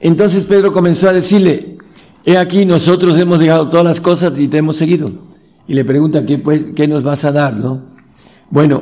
[0.02, 1.78] Entonces Pedro comenzó a decirle,
[2.26, 5.10] he aquí nosotros hemos dejado todas las cosas y te hemos seguido.
[5.68, 7.56] Y le pregunta, ¿qué, pues, qué nos vas a dar?
[7.56, 7.82] ¿no?
[8.50, 8.82] Bueno,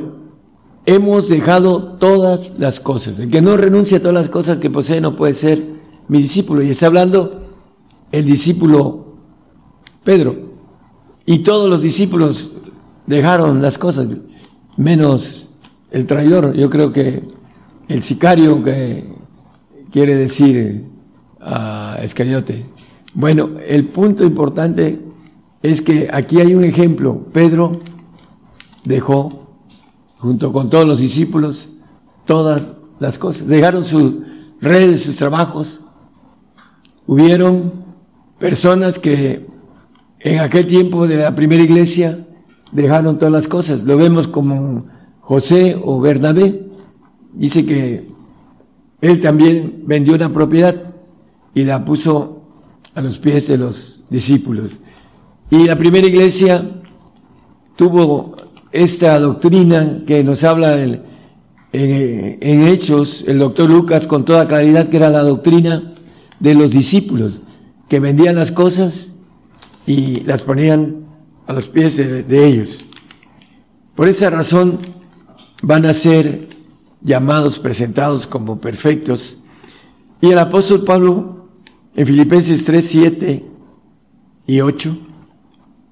[0.86, 3.18] hemos dejado todas las cosas.
[3.18, 5.62] El que no renuncia a todas las cosas que posee no puede ser
[6.08, 6.62] mi discípulo.
[6.62, 7.42] Y está hablando
[8.10, 9.16] el discípulo
[10.02, 10.50] Pedro.
[11.26, 12.50] Y todos los discípulos
[13.06, 14.08] dejaron las cosas,
[14.76, 15.50] menos
[15.90, 16.54] el traidor.
[16.54, 17.22] Yo creo que
[17.88, 19.04] el sicario que
[19.92, 20.86] quiere decir
[21.40, 22.66] a Escariote.
[23.14, 25.00] Bueno, el punto importante
[25.62, 27.26] es que aquí hay un ejemplo.
[27.32, 27.80] Pedro
[28.84, 29.48] dejó,
[30.18, 31.68] junto con todos los discípulos,
[32.24, 33.46] todas las cosas.
[33.48, 34.14] Dejaron sus
[34.60, 35.80] redes, sus trabajos.
[37.06, 37.72] Hubieron
[38.38, 39.46] personas que
[40.20, 42.26] en aquel tiempo de la primera iglesia
[42.72, 43.82] dejaron todas las cosas.
[43.82, 44.86] Lo vemos como
[45.20, 46.66] José o Bernabé.
[47.32, 48.08] Dice que
[49.00, 50.90] él también vendió una propiedad
[51.54, 52.42] y la puso
[52.94, 54.72] a los pies de los discípulos.
[55.50, 56.64] Y la primera iglesia
[57.76, 58.36] tuvo
[58.72, 61.08] esta doctrina que nos habla en,
[61.72, 65.92] Hechos, el doctor Lucas con toda claridad, que era la doctrina
[66.40, 67.34] de los discípulos,
[67.88, 69.12] que vendían las cosas
[69.86, 71.04] y las ponían
[71.46, 72.84] a los pies de ellos.
[73.94, 74.80] Por esa razón
[75.62, 76.48] van a ser
[77.02, 79.38] llamados, presentados como perfectos.
[80.20, 81.39] Y el apóstol Pablo,
[81.94, 83.44] en Filipenses 3, 7
[84.46, 84.98] y 8,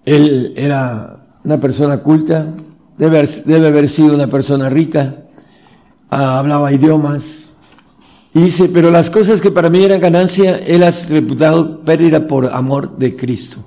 [0.04, 2.54] él era una persona culta,
[2.96, 5.24] debe, haber sido una persona rica,
[6.10, 7.54] ah, hablaba idiomas,
[8.34, 12.46] y dice, pero las cosas que para mí eran ganancia, él has reputado pérdida por
[12.46, 13.64] amor de Cristo.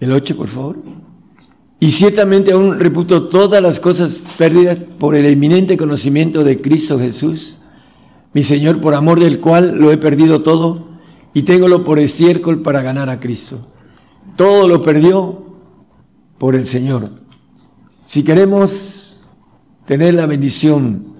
[0.00, 0.76] El 8, por favor.
[1.80, 7.58] Y ciertamente aún reputo todas las cosas perdidas por el eminente conocimiento de Cristo Jesús,
[8.32, 10.93] mi Señor, por amor del cual lo he perdido todo
[11.34, 13.66] y téngolo por estiércol para ganar a Cristo.
[14.36, 15.44] Todo lo perdió
[16.38, 17.10] por el Señor.
[18.06, 19.20] Si queremos
[19.86, 21.14] tener la bendición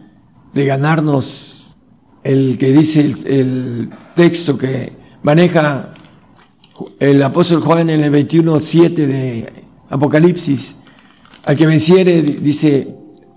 [0.54, 1.74] de ganarnos
[2.22, 4.92] el que dice el, texto que
[5.24, 5.92] maneja
[7.00, 10.76] el apóstol Juan en el 21.7 de Apocalipsis,
[11.44, 12.94] al que venciere, dice,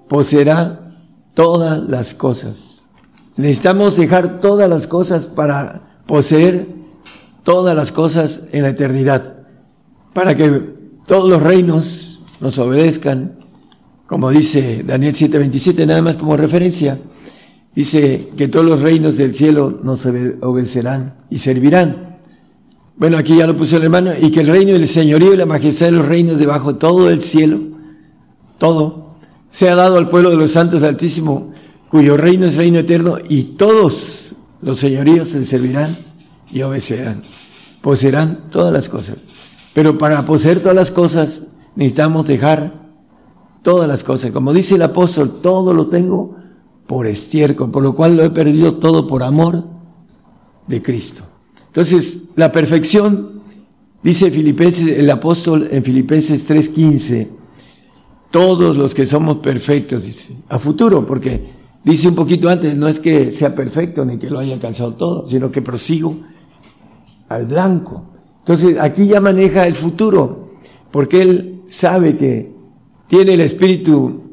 [0.08, 0.96] poseerá
[1.34, 2.86] todas las cosas.
[3.36, 6.68] Necesitamos dejar todas las cosas para poseer
[7.44, 9.46] todas las cosas en la eternidad,
[10.14, 13.40] para que todos los reinos nos obedezcan,
[14.06, 17.00] como dice Daniel 7:27, nada más como referencia,
[17.76, 22.18] dice que todos los reinos del cielo nos obedecerán y servirán.
[22.98, 25.46] Bueno, aquí ya lo puso el hermano, y que el reino del señorío y la
[25.46, 27.60] majestad de los reinos debajo de todo el cielo,
[28.58, 29.18] todo,
[29.52, 31.54] sea dado al pueblo de los santos altísimo,
[31.90, 34.27] cuyo reino es reino eterno, y todos
[34.62, 35.96] los señoríos se servirán
[36.52, 37.24] y obedecerán,
[37.82, 39.18] poseerán todas las cosas.
[39.74, 41.42] Pero para poseer todas las cosas
[41.76, 42.74] necesitamos dejar
[43.62, 44.32] todas las cosas.
[44.32, 46.36] Como dice el apóstol, todo lo tengo
[46.88, 49.64] por estiércol, por lo cual lo he perdido todo por amor
[50.68, 51.24] de Cristo.
[51.68, 53.42] Entonces, la perfección,
[54.02, 57.28] dice Filipenses, el apóstol en Filipenses 3:15,
[58.32, 61.57] todos los que somos perfectos, dice, a futuro, porque
[61.92, 65.28] dice un poquito antes, no es que sea perfecto ni que lo haya alcanzado todo,
[65.28, 66.18] sino que prosigo
[67.30, 68.04] al blanco.
[68.40, 70.50] Entonces aquí ya maneja el futuro,
[70.92, 72.54] porque él sabe que
[73.08, 74.24] tiene el Espíritu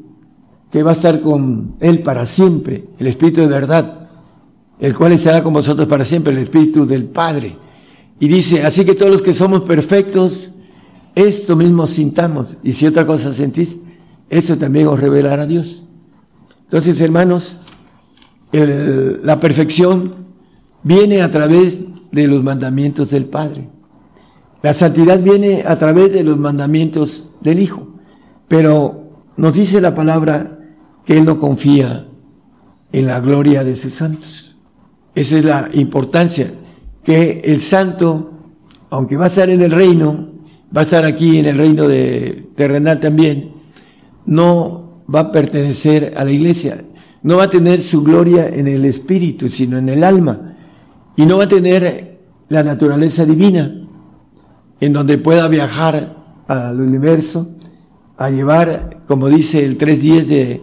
[0.69, 4.09] que va a estar con él para siempre, el Espíritu de verdad,
[4.77, 7.55] el cual estará con vosotros para siempre, el Espíritu del Padre.
[8.19, 10.51] Y dice, así que todos los que somos perfectos,
[11.15, 13.77] esto mismo sintamos, y si otra cosa sentís,
[14.29, 15.84] eso también os revelará a Dios.
[16.65, 17.59] Entonces, hermanos,
[18.51, 20.13] la perfección
[20.83, 21.79] viene a través
[22.11, 23.69] de los mandamientos del Padre.
[24.61, 27.87] La santidad viene a través de los mandamientos del Hijo,
[28.47, 30.59] pero nos dice la palabra
[31.05, 32.07] que Él no confía
[32.91, 34.55] en la gloria de sus santos.
[35.13, 36.51] Esa es la importancia,
[37.03, 38.31] que el santo,
[38.89, 40.29] aunque va a estar en el reino,
[40.75, 43.53] va a estar aquí en el reino de terrenal también,
[44.25, 46.83] no va a pertenecer a la iglesia,
[47.23, 50.55] no va a tener su gloria en el espíritu, sino en el alma,
[51.15, 53.87] y no va a tener la naturaleza divina,
[54.79, 56.15] en donde pueda viajar
[56.47, 57.55] al universo,
[58.17, 60.61] a llevar, como dice el 3.10 de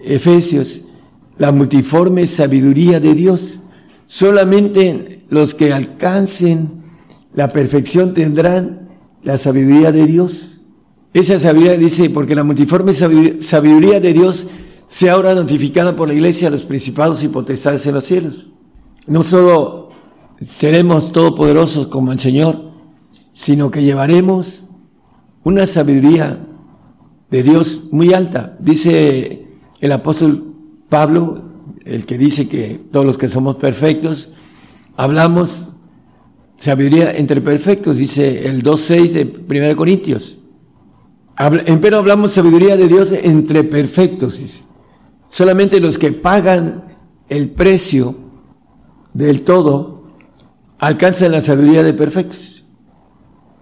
[0.00, 0.82] Efesios,
[1.38, 3.60] la multiforme sabiduría de Dios.
[4.06, 6.82] Solamente los que alcancen
[7.34, 8.88] la perfección tendrán
[9.22, 10.53] la sabiduría de Dios.
[11.14, 14.48] Esa sabiduría dice, porque la multiforme sabiduría de Dios
[14.88, 18.46] sea ahora notificada por la iglesia a los principados y potestades en los cielos.
[19.06, 19.90] No solo
[20.40, 22.72] seremos todopoderosos como el Señor,
[23.32, 24.64] sino que llevaremos
[25.44, 26.40] una sabiduría
[27.30, 28.56] de Dios muy alta.
[28.58, 29.46] Dice
[29.80, 30.52] el apóstol
[30.88, 31.44] Pablo,
[31.84, 34.30] el que dice que todos los que somos perfectos,
[34.96, 35.68] hablamos
[36.56, 40.40] sabiduría entre perfectos, dice el 2.6 de 1 Corintios.
[41.36, 44.64] Pero hablamos sabiduría de Dios entre perfectos.
[45.28, 46.96] Solamente los que pagan
[47.28, 48.14] el precio
[49.12, 50.04] del todo
[50.78, 52.64] alcanzan la sabiduría de perfectos.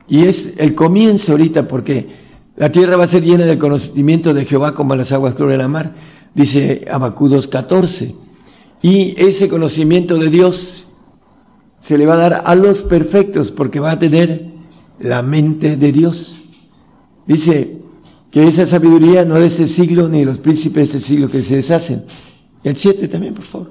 [0.09, 2.09] Y es el comienzo ahorita porque
[2.57, 5.59] la tierra va a ser llena del conocimiento de Jehová como las aguas claras de
[5.59, 5.95] la mar
[6.35, 8.15] dice Abacú 2.14.
[8.83, 10.87] Y ese conocimiento de Dios
[11.81, 14.51] se le va a dar a los perfectos porque va a tener
[14.99, 16.42] la mente de Dios.
[17.27, 17.79] Dice
[18.31, 21.31] que esa sabiduría no es de este siglo ni de los príncipes de este siglo
[21.31, 22.05] que se deshacen.
[22.65, 23.71] El 7 también, por favor.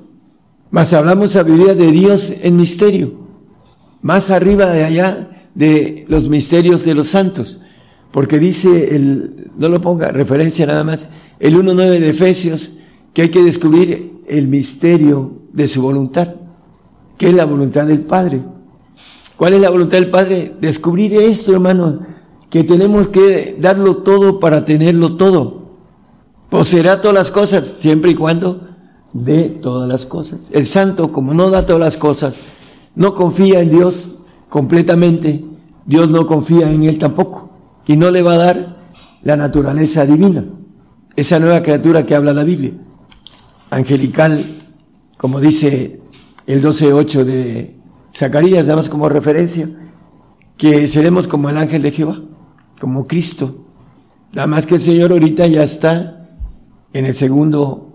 [0.69, 3.13] Más hablamos sabiduría de Dios en misterio,
[4.01, 7.59] más arriba de allá de los misterios de los santos.
[8.11, 11.09] Porque dice, el, no lo ponga referencia nada más,
[11.39, 12.73] el 1.9 de Efesios,
[13.13, 16.35] que hay que descubrir el misterio de su voluntad,
[17.17, 18.41] que es la voluntad del Padre.
[19.35, 20.53] ¿Cuál es la voluntad del Padre?
[20.61, 21.99] Descubrir esto, hermanos,
[22.51, 25.71] que tenemos que darlo todo para tenerlo todo.
[26.49, 28.67] Poseerá todas las cosas, siempre y cuando
[29.13, 30.49] dé todas las cosas.
[30.51, 32.35] El santo, como no da todas las cosas,
[32.93, 34.09] no confía en Dios
[34.49, 35.45] completamente,
[35.85, 37.51] Dios no confía en él tampoco
[37.87, 38.77] y no le va a dar
[39.23, 40.43] la naturaleza divina,
[41.15, 42.73] esa nueva criatura que habla la Biblia,
[43.69, 44.43] angelical,
[45.17, 46.01] como dice
[46.47, 47.79] el 12.8 de
[48.13, 49.69] Zacarías, damos como referencia,
[50.57, 52.21] que seremos como el ángel de Jehová,
[52.81, 53.63] como Cristo.
[54.33, 56.31] Nada más que el Señor ahorita ya está
[56.91, 57.93] en el segundo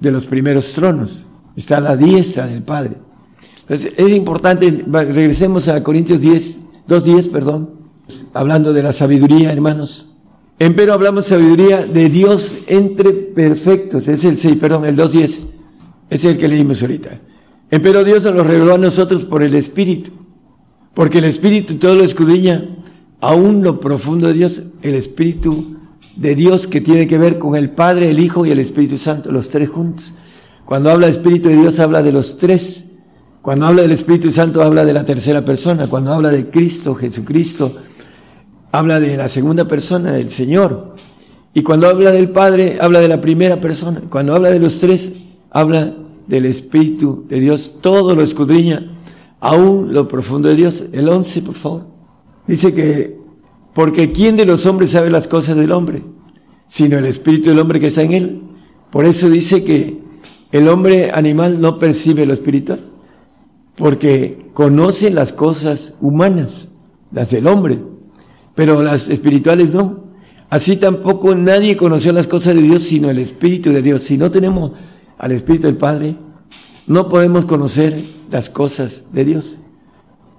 [0.00, 1.24] de los primeros tronos,
[1.56, 2.96] está a la diestra del Padre.
[3.62, 7.70] Entonces es importante, regresemos a Corintios 10, 2.10, perdón,
[8.34, 10.08] hablando de la sabiduría, hermanos.
[10.58, 14.06] Empero hablamos sabiduría de Dios entre perfectos.
[14.08, 15.46] Es el 6, perdón, el 2.10.
[16.10, 17.18] Es el que leímos ahorita.
[17.70, 20.10] Empero Dios nos lo reveló a nosotros por el Espíritu.
[20.94, 22.68] Porque el Espíritu todo lo escudriña,
[23.22, 25.76] aún lo profundo de Dios, el Espíritu
[26.16, 29.30] de Dios que tiene que ver con el Padre, el Hijo y el Espíritu Santo,
[29.30, 30.12] los tres juntos.
[30.66, 32.88] Cuando habla del Espíritu de Dios habla de los tres.
[33.40, 35.86] Cuando habla del Espíritu Santo habla de la tercera persona.
[35.86, 37.76] Cuando habla de Cristo, Jesucristo,
[38.72, 40.96] habla de la segunda persona, del Señor.
[41.54, 44.02] Y cuando habla del Padre, habla de la primera persona.
[44.10, 45.14] Cuando habla de los tres,
[45.50, 45.94] habla
[46.26, 47.74] del Espíritu de Dios.
[47.80, 48.90] Todo lo escudriña,
[49.38, 50.84] aún lo profundo de Dios.
[50.92, 51.91] El once, por favor.
[52.46, 53.18] Dice que,
[53.74, 56.02] porque ¿quién de los hombres sabe las cosas del hombre?
[56.68, 58.42] Sino el Espíritu del hombre que está en él.
[58.90, 60.00] Por eso dice que
[60.50, 62.80] el hombre animal no percibe lo espiritual,
[63.76, 66.68] porque conoce las cosas humanas,
[67.10, 67.80] las del hombre
[68.54, 70.04] pero las espirituales no.
[70.50, 74.02] Así tampoco nadie conoció las cosas de Dios sino el Espíritu de Dios.
[74.02, 74.72] Si no tenemos
[75.18, 76.16] al Espíritu del Padre,
[76.86, 79.56] no podemos conocer las cosas de Dios.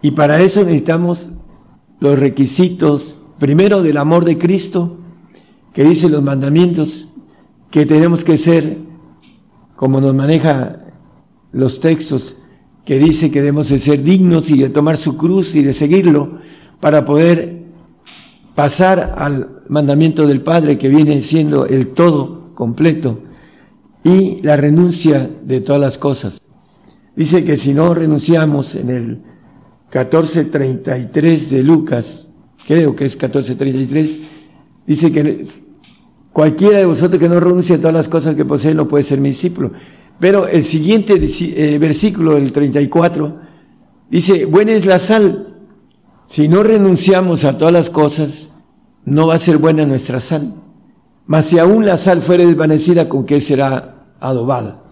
[0.02, 1.30] Y para eso necesitamos
[2.04, 4.98] los requisitos, primero del amor de Cristo,
[5.74, 7.08] que dice los mandamientos,
[7.72, 8.78] que tenemos que ser,
[9.78, 10.82] como nos maneja
[11.54, 12.36] los textos,
[12.84, 16.40] que dice que debemos de ser dignos y de tomar su cruz y de seguirlo
[16.82, 17.64] para poder
[18.54, 23.22] pasar al mandamiento del Padre que viene siendo el todo completo
[24.04, 26.42] y la renuncia de todas las cosas.
[27.16, 29.33] Dice que si no renunciamos en el
[29.94, 32.28] 1433 de Lucas,
[32.66, 34.20] creo que es 1433,
[34.88, 35.46] dice que
[36.32, 39.20] cualquiera de vosotros que no renuncie a todas las cosas que posee no puede ser
[39.20, 39.72] mi discípulo.
[40.20, 43.40] Pero el siguiente eh, versículo, el 34,
[44.10, 45.60] dice, buena es la sal,
[46.26, 48.50] si no renunciamos a todas las cosas,
[49.06, 50.56] no va a ser buena nuestra sal.
[51.28, 54.84] Mas si aún la sal fuere desvanecida, ¿con qué será adobada?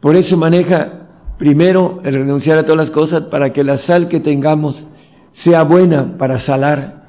[0.00, 0.99] Por eso maneja
[1.40, 4.84] primero el renunciar a todas las cosas para que la sal que tengamos
[5.32, 7.08] sea buena para salar,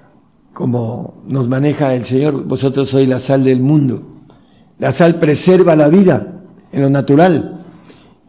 [0.53, 2.45] como nos maneja el Señor.
[2.45, 4.03] Vosotros sois la sal del mundo.
[4.79, 7.65] La sal preserva la vida en lo natural.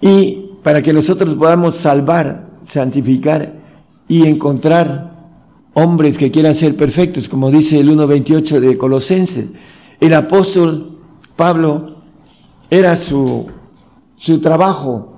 [0.00, 3.52] Y para que nosotros podamos salvar, santificar
[4.08, 5.12] y encontrar
[5.74, 9.50] hombres que quieran ser perfectos, como dice el 1.28 de Colosenses.
[10.00, 10.98] El apóstol
[11.36, 11.98] Pablo
[12.68, 13.46] era su,
[14.16, 15.11] su trabajo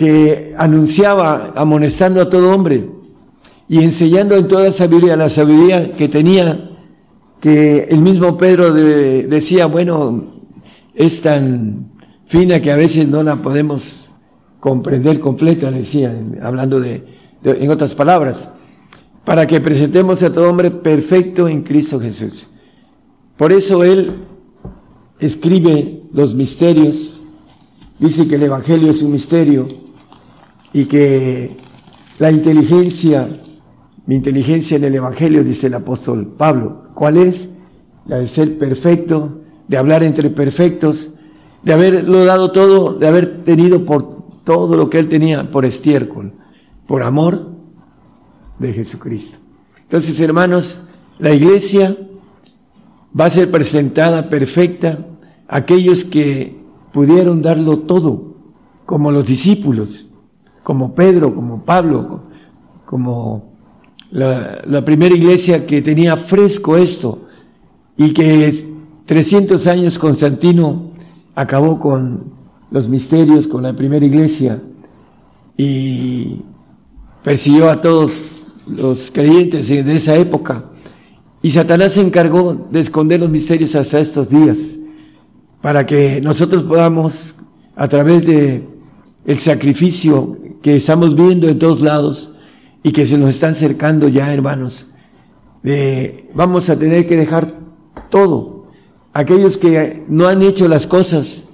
[0.00, 2.88] que anunciaba amonestando a todo hombre
[3.68, 6.70] y enseñando en toda sabiduría, la sabiduría que tenía,
[7.38, 10.24] que el mismo Pedro decía, bueno,
[10.94, 11.90] es tan
[12.24, 14.10] fina que a veces no la podemos
[14.58, 17.04] comprender completa, decía, hablando de,
[17.44, 18.48] en otras palabras,
[19.26, 22.46] para que presentemos a todo hombre perfecto en Cristo Jesús.
[23.36, 24.24] Por eso él
[25.18, 27.20] escribe los misterios,
[27.98, 29.89] dice que el Evangelio es un misterio
[30.72, 31.56] y que
[32.18, 33.28] la inteligencia,
[34.06, 37.48] mi inteligencia en el Evangelio, dice el apóstol Pablo, ¿cuál es?
[38.06, 41.12] La de ser perfecto, de hablar entre perfectos,
[41.62, 46.32] de haberlo dado todo, de haber tenido por todo lo que él tenía por estiércol,
[46.86, 47.50] por amor
[48.58, 49.38] de Jesucristo.
[49.82, 50.80] Entonces, hermanos,
[51.18, 51.96] la iglesia
[53.18, 55.06] va a ser presentada perfecta
[55.48, 56.60] a aquellos que
[56.92, 58.36] pudieron darlo todo,
[58.86, 60.09] como los discípulos,
[60.62, 62.22] como Pedro, como Pablo,
[62.84, 63.50] como
[64.10, 67.26] la, primera iglesia que tenía fresco esto
[67.96, 68.68] y que
[69.06, 70.90] 300 años Constantino
[71.34, 72.32] acabó con
[72.70, 74.60] los misterios, con la primera iglesia
[75.56, 76.42] y
[77.22, 78.10] persiguió a todos
[78.66, 80.64] los creyentes de esa época.
[81.42, 84.78] Y Satanás se encargó de esconder los misterios hasta estos días,
[85.62, 87.34] para que nosotros podamos,
[87.76, 88.66] a través de
[89.24, 92.30] el sacrificio que estamos viendo en todos lados
[92.82, 94.86] y que se nos están acercando ya, hermanos,
[96.34, 97.48] vamos a tener que dejar
[98.10, 98.68] todo.
[99.12, 101.46] Aquellos que no han hecho las cosas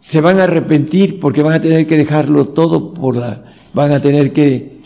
[0.00, 4.00] se van a arrepentir porque van a tener que dejarlo todo por la, van a
[4.00, 4.80] tener que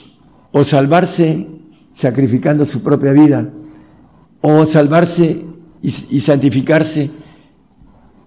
[0.52, 1.46] o salvarse
[1.92, 3.50] sacrificando su propia vida,
[4.40, 5.44] o salvarse
[5.82, 7.10] y, santificarse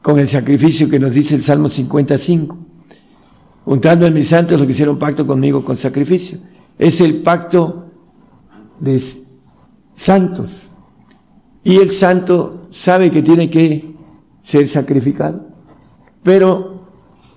[0.02, 2.58] con el sacrificio que nos dice el Salmo 55.
[3.66, 6.40] Juntando a mis santos los que hicieron pacto conmigo con sacrificio.
[6.78, 7.86] Es el pacto
[8.80, 9.02] de
[9.94, 10.64] santos.
[11.64, 13.94] Y el santo sabe que tiene que
[14.42, 15.48] ser sacrificado,
[16.24, 16.88] pero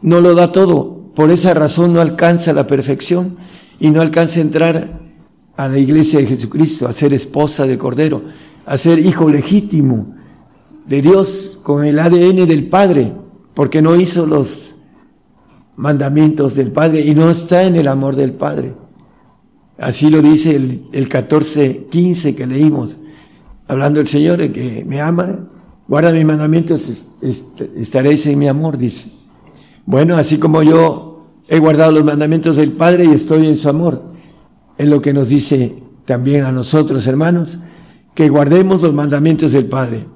[0.00, 1.12] no lo da todo.
[1.14, 3.36] Por esa razón no alcanza la perfección
[3.78, 5.00] y no alcanza a entrar
[5.56, 8.22] a la iglesia de Jesucristo, a ser esposa del Cordero,
[8.66, 10.14] a ser hijo legítimo
[10.86, 13.12] de Dios con el ADN del Padre,
[13.54, 14.73] porque no hizo los
[15.76, 18.74] mandamientos del Padre y no está en el amor del Padre.
[19.78, 22.96] Así lo dice el, el 14, 15 que leímos,
[23.66, 25.48] hablando el Señor que me ama,
[25.88, 27.04] guarda mis mandamientos,
[27.76, 29.10] estaréis en mi amor, dice.
[29.86, 34.14] Bueno, así como yo he guardado los mandamientos del Padre y estoy en su amor
[34.76, 37.58] es lo que nos dice también a nosotros, hermanos,
[38.14, 40.06] que guardemos los mandamientos del Padre.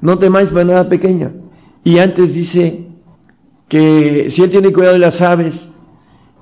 [0.00, 1.32] No temáis manada pequeña.
[1.84, 2.88] Y antes dice
[3.72, 5.70] que si Él tiene cuidado de las aves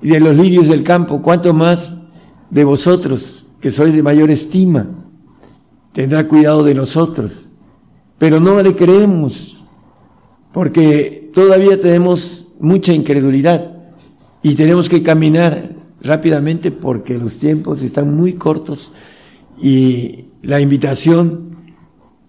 [0.01, 1.95] y de los lirios del campo, cuánto más
[2.49, 4.89] de vosotros, que sois de mayor estima,
[5.93, 7.47] tendrá cuidado de nosotros.
[8.17, 9.55] Pero no le creemos,
[10.51, 13.77] porque todavía tenemos mucha incredulidad
[14.43, 15.69] y tenemos que caminar
[16.01, 18.91] rápidamente porque los tiempos están muy cortos
[19.57, 21.55] y la invitación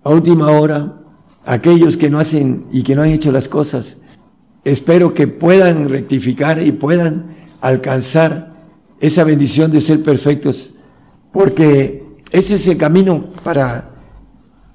[0.04, 1.02] a última hora,
[1.44, 3.96] aquellos que no hacen y que no han hecho las cosas,
[4.64, 8.52] espero que puedan rectificar y puedan alcanzar
[9.00, 10.74] esa bendición de ser perfectos,
[11.32, 13.90] porque ese es el camino para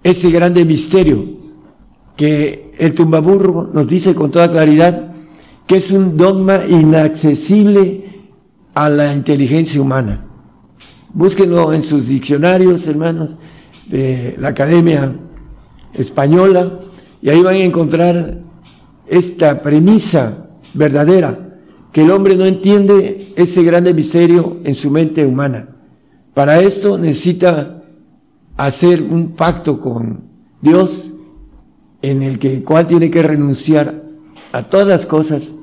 [0.03, 1.25] ese grande misterio
[2.15, 5.13] que el tumbaburro nos dice con toda claridad
[5.65, 8.05] que es un dogma inaccesible
[8.73, 10.25] a la inteligencia humana.
[11.13, 13.35] Búsquenlo en sus diccionarios, hermanos,
[13.88, 15.15] de la Academia
[15.93, 16.79] Española,
[17.21, 18.46] y ahí van a encontrar
[19.08, 21.60] esta premisa verdadera,
[21.91, 25.70] que el hombre no entiende ese grande misterio en su mente humana.
[26.34, 27.84] Para esto necesita
[28.58, 30.20] hacer un pacto con
[30.62, 31.12] Dios
[32.01, 34.03] en el que cual tiene que renunciar
[34.51, 35.53] a todas las cosas.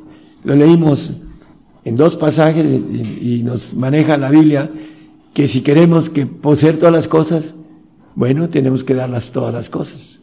[0.42, 1.12] Lo leímos
[1.84, 4.70] en dos pasajes y, nos maneja la Biblia
[5.32, 7.54] que si queremos que poseer todas las cosas,
[8.14, 10.22] bueno, tenemos que darlas todas las cosas.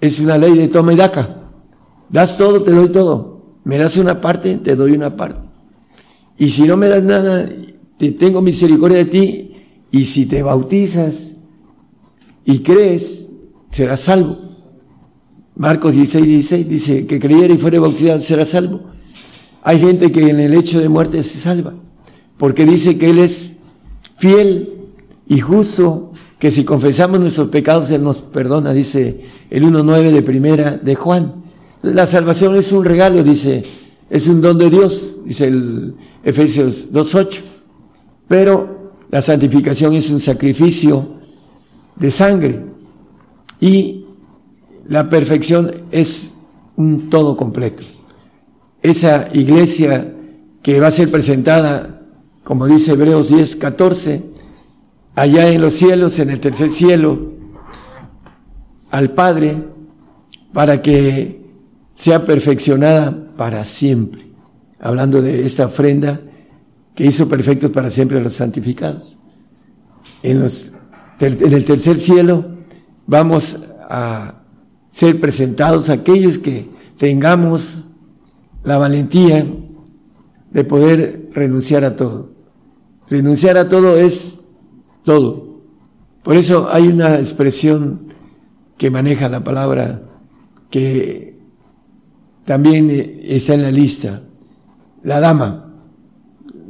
[0.00, 1.41] Es una ley de toma y daca.
[2.12, 3.42] Das todo, te doy todo.
[3.64, 5.40] Me das una parte, te doy una parte.
[6.38, 7.48] Y si no me das nada,
[7.96, 9.52] te tengo misericordia de ti.
[9.90, 11.36] Y si te bautizas
[12.44, 13.30] y crees,
[13.70, 14.38] serás salvo.
[15.56, 18.80] Marcos 16, 16 dice que creyera y fuere bautizado será salvo.
[19.62, 21.74] Hay gente que en el hecho de muerte se salva,
[22.36, 23.52] porque dice que Él es
[24.16, 24.70] fiel
[25.28, 30.70] y justo, que si confesamos nuestros pecados Él nos perdona, dice el 1.9 de primera
[30.72, 31.42] de Juan.
[31.82, 33.64] La salvación es un regalo, dice,
[34.08, 37.40] es un don de Dios, dice el Efesios 2.8.
[38.28, 41.08] Pero la santificación es un sacrificio
[41.96, 42.64] de sangre
[43.60, 44.06] y
[44.86, 46.32] la perfección es
[46.76, 47.82] un todo completo.
[48.80, 50.14] Esa iglesia
[50.62, 52.02] que va a ser presentada,
[52.44, 54.22] como dice Hebreos 10, 14,
[55.16, 57.32] allá en los cielos, en el tercer cielo,
[58.90, 59.56] al Padre,
[60.52, 61.41] para que
[62.02, 64.26] sea perfeccionada para siempre.
[64.80, 66.20] Hablando de esta ofrenda
[66.96, 69.20] que hizo perfectos para siempre a los santificados.
[70.20, 70.72] En, los,
[71.20, 72.44] en el tercer cielo
[73.06, 73.56] vamos
[73.88, 74.34] a
[74.90, 77.84] ser presentados aquellos que tengamos
[78.64, 79.46] la valentía
[80.50, 82.32] de poder renunciar a todo.
[83.08, 84.40] Renunciar a todo es
[85.04, 85.60] todo.
[86.24, 88.08] Por eso hay una expresión
[88.76, 90.02] que maneja la palabra
[90.68, 91.31] que
[92.52, 94.20] también está en la lista.
[95.04, 95.72] La dama,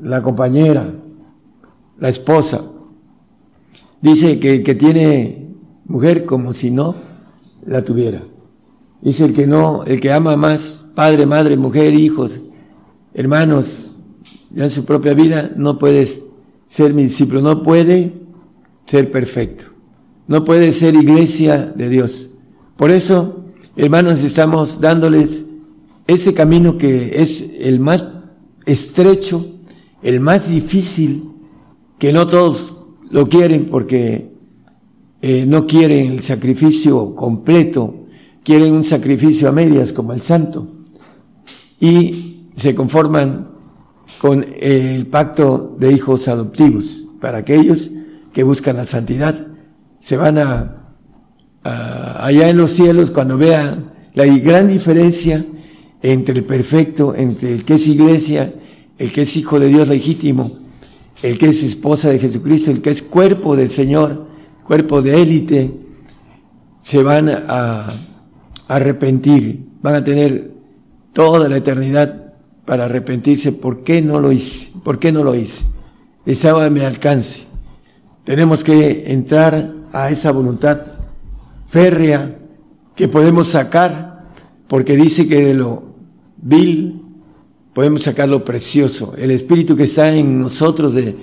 [0.01, 0.95] la compañera,
[1.99, 2.63] la esposa.
[4.01, 5.49] Dice que que tiene
[5.87, 6.95] mujer como si no
[7.67, 8.23] la tuviera.
[9.01, 12.31] Dice el que no, el que ama más, padre, madre, mujer, hijos,
[13.13, 13.97] hermanos,
[14.51, 16.09] ya en su propia vida, no puede
[16.69, 18.13] ser mi discípulo, no puede
[18.87, 19.65] ser perfecto,
[20.29, 22.31] no puede ser iglesia de Dios.
[22.77, 25.47] Por eso, hermanos, estamos dándoles
[26.13, 28.05] ese camino que es el más
[28.67, 29.45] estrecho,
[30.03, 31.33] el más difícil,
[31.99, 32.77] que no todos
[33.11, 34.33] lo quieren porque
[35.21, 38.07] eh, no quieren el sacrificio completo,
[38.43, 40.67] quieren un sacrificio a medias como el santo
[41.79, 43.49] y se conforman
[44.21, 47.91] con el pacto de hijos adoptivos para aquellos
[48.33, 49.47] que buscan la santidad.
[50.01, 50.95] Se van a,
[51.65, 55.45] allá en los cielos cuando vean la gran diferencia
[56.03, 58.55] entre el perfecto, entre el que es iglesia,
[58.99, 60.59] el que es hijo de Dios legítimo,
[61.23, 64.27] el que es esposa de Jesucristo, el que es cuerpo del Señor,
[64.65, 65.73] cuerpo de élite,
[66.83, 67.95] se van a
[68.69, 70.53] arrepentir, van a tener
[71.13, 72.35] toda la eternidad
[72.65, 73.53] para arrepentirse.
[73.53, 74.73] ¿Por qué no lo hice?
[74.83, 75.65] ¿Por qué no lo hice?
[76.27, 77.45] Esa me alcance.
[78.25, 80.81] Tenemos que entrar a esa voluntad
[81.67, 82.39] férrea
[82.95, 84.29] que podemos sacar,
[84.69, 85.92] porque dice que de lo
[86.43, 87.03] vil
[87.73, 89.15] podemos sacar lo precioso.
[89.17, 91.17] El espíritu que está en nosotros, de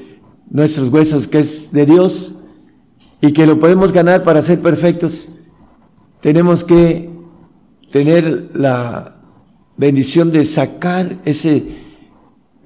[0.49, 2.33] nuestros huesos, que es de Dios,
[3.21, 5.29] y que lo podemos ganar para ser perfectos,
[6.21, 7.09] tenemos que
[7.91, 9.21] tener la
[9.77, 11.63] bendición de sacar ese,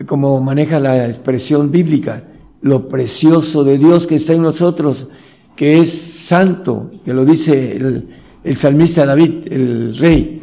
[0.05, 2.23] como maneja la expresión bíblica,
[2.61, 5.07] lo precioso de Dios que está en nosotros,
[5.55, 8.09] que es santo, que lo dice el,
[8.43, 10.42] el salmista David, el rey,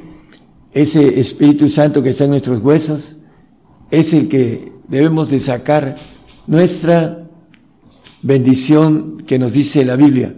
[0.73, 3.19] ese Espíritu Santo que está en nuestros huesos,
[3.91, 5.97] es el que debemos de sacar
[6.47, 7.29] nuestra
[8.23, 10.35] bendición que nos dice la Biblia.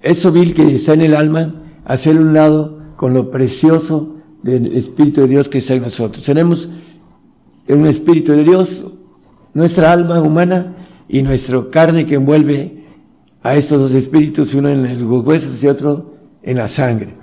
[0.00, 5.22] Eso vil que está en el alma, hacer un lado con lo precioso del Espíritu
[5.22, 6.24] de Dios que está en nosotros.
[6.24, 6.68] Tenemos
[7.68, 8.84] un Espíritu de Dios,
[9.54, 10.76] nuestra alma humana
[11.08, 12.84] y nuestra carne que envuelve
[13.42, 17.14] a estos dos espíritus, uno en los huesos y otro en la sangre.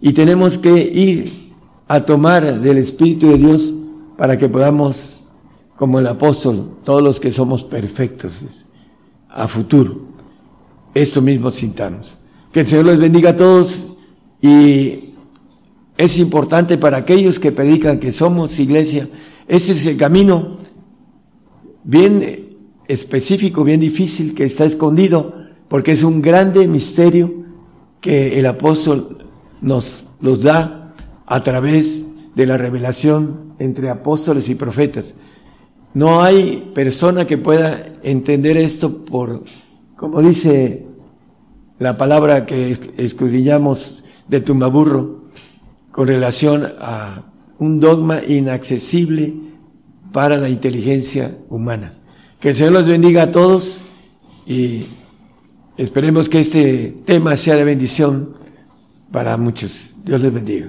[0.00, 1.49] Y tenemos que ir
[1.90, 3.74] a tomar del Espíritu de Dios
[4.16, 5.24] para que podamos,
[5.74, 8.32] como el apóstol, todos los que somos perfectos,
[9.28, 10.02] a futuro.
[10.94, 12.16] Esto mismo sintamos.
[12.52, 13.86] Que el Señor les bendiga a todos
[14.40, 15.14] y
[15.96, 19.08] es importante para aquellos que predican que somos iglesia.
[19.48, 20.58] Ese es el camino
[21.82, 25.34] bien específico, bien difícil, que está escondido,
[25.66, 27.46] porque es un grande misterio
[28.00, 29.26] que el apóstol
[29.60, 30.79] nos los da
[31.30, 32.04] a través
[32.34, 35.14] de la revelación entre apóstoles y profetas.
[35.94, 39.44] No hay persona que pueda entender esto por,
[39.96, 40.86] como dice
[41.78, 45.20] la palabra que escudriñamos de tumbaburro,
[45.90, 47.24] con relación a
[47.58, 49.34] un dogma inaccesible
[50.12, 51.94] para la inteligencia humana.
[52.38, 53.80] Que el Señor los bendiga a todos
[54.46, 54.84] y
[55.80, 58.34] Esperemos que este tema sea de bendición
[59.10, 59.94] para muchos.
[60.04, 60.68] Dios les bendiga.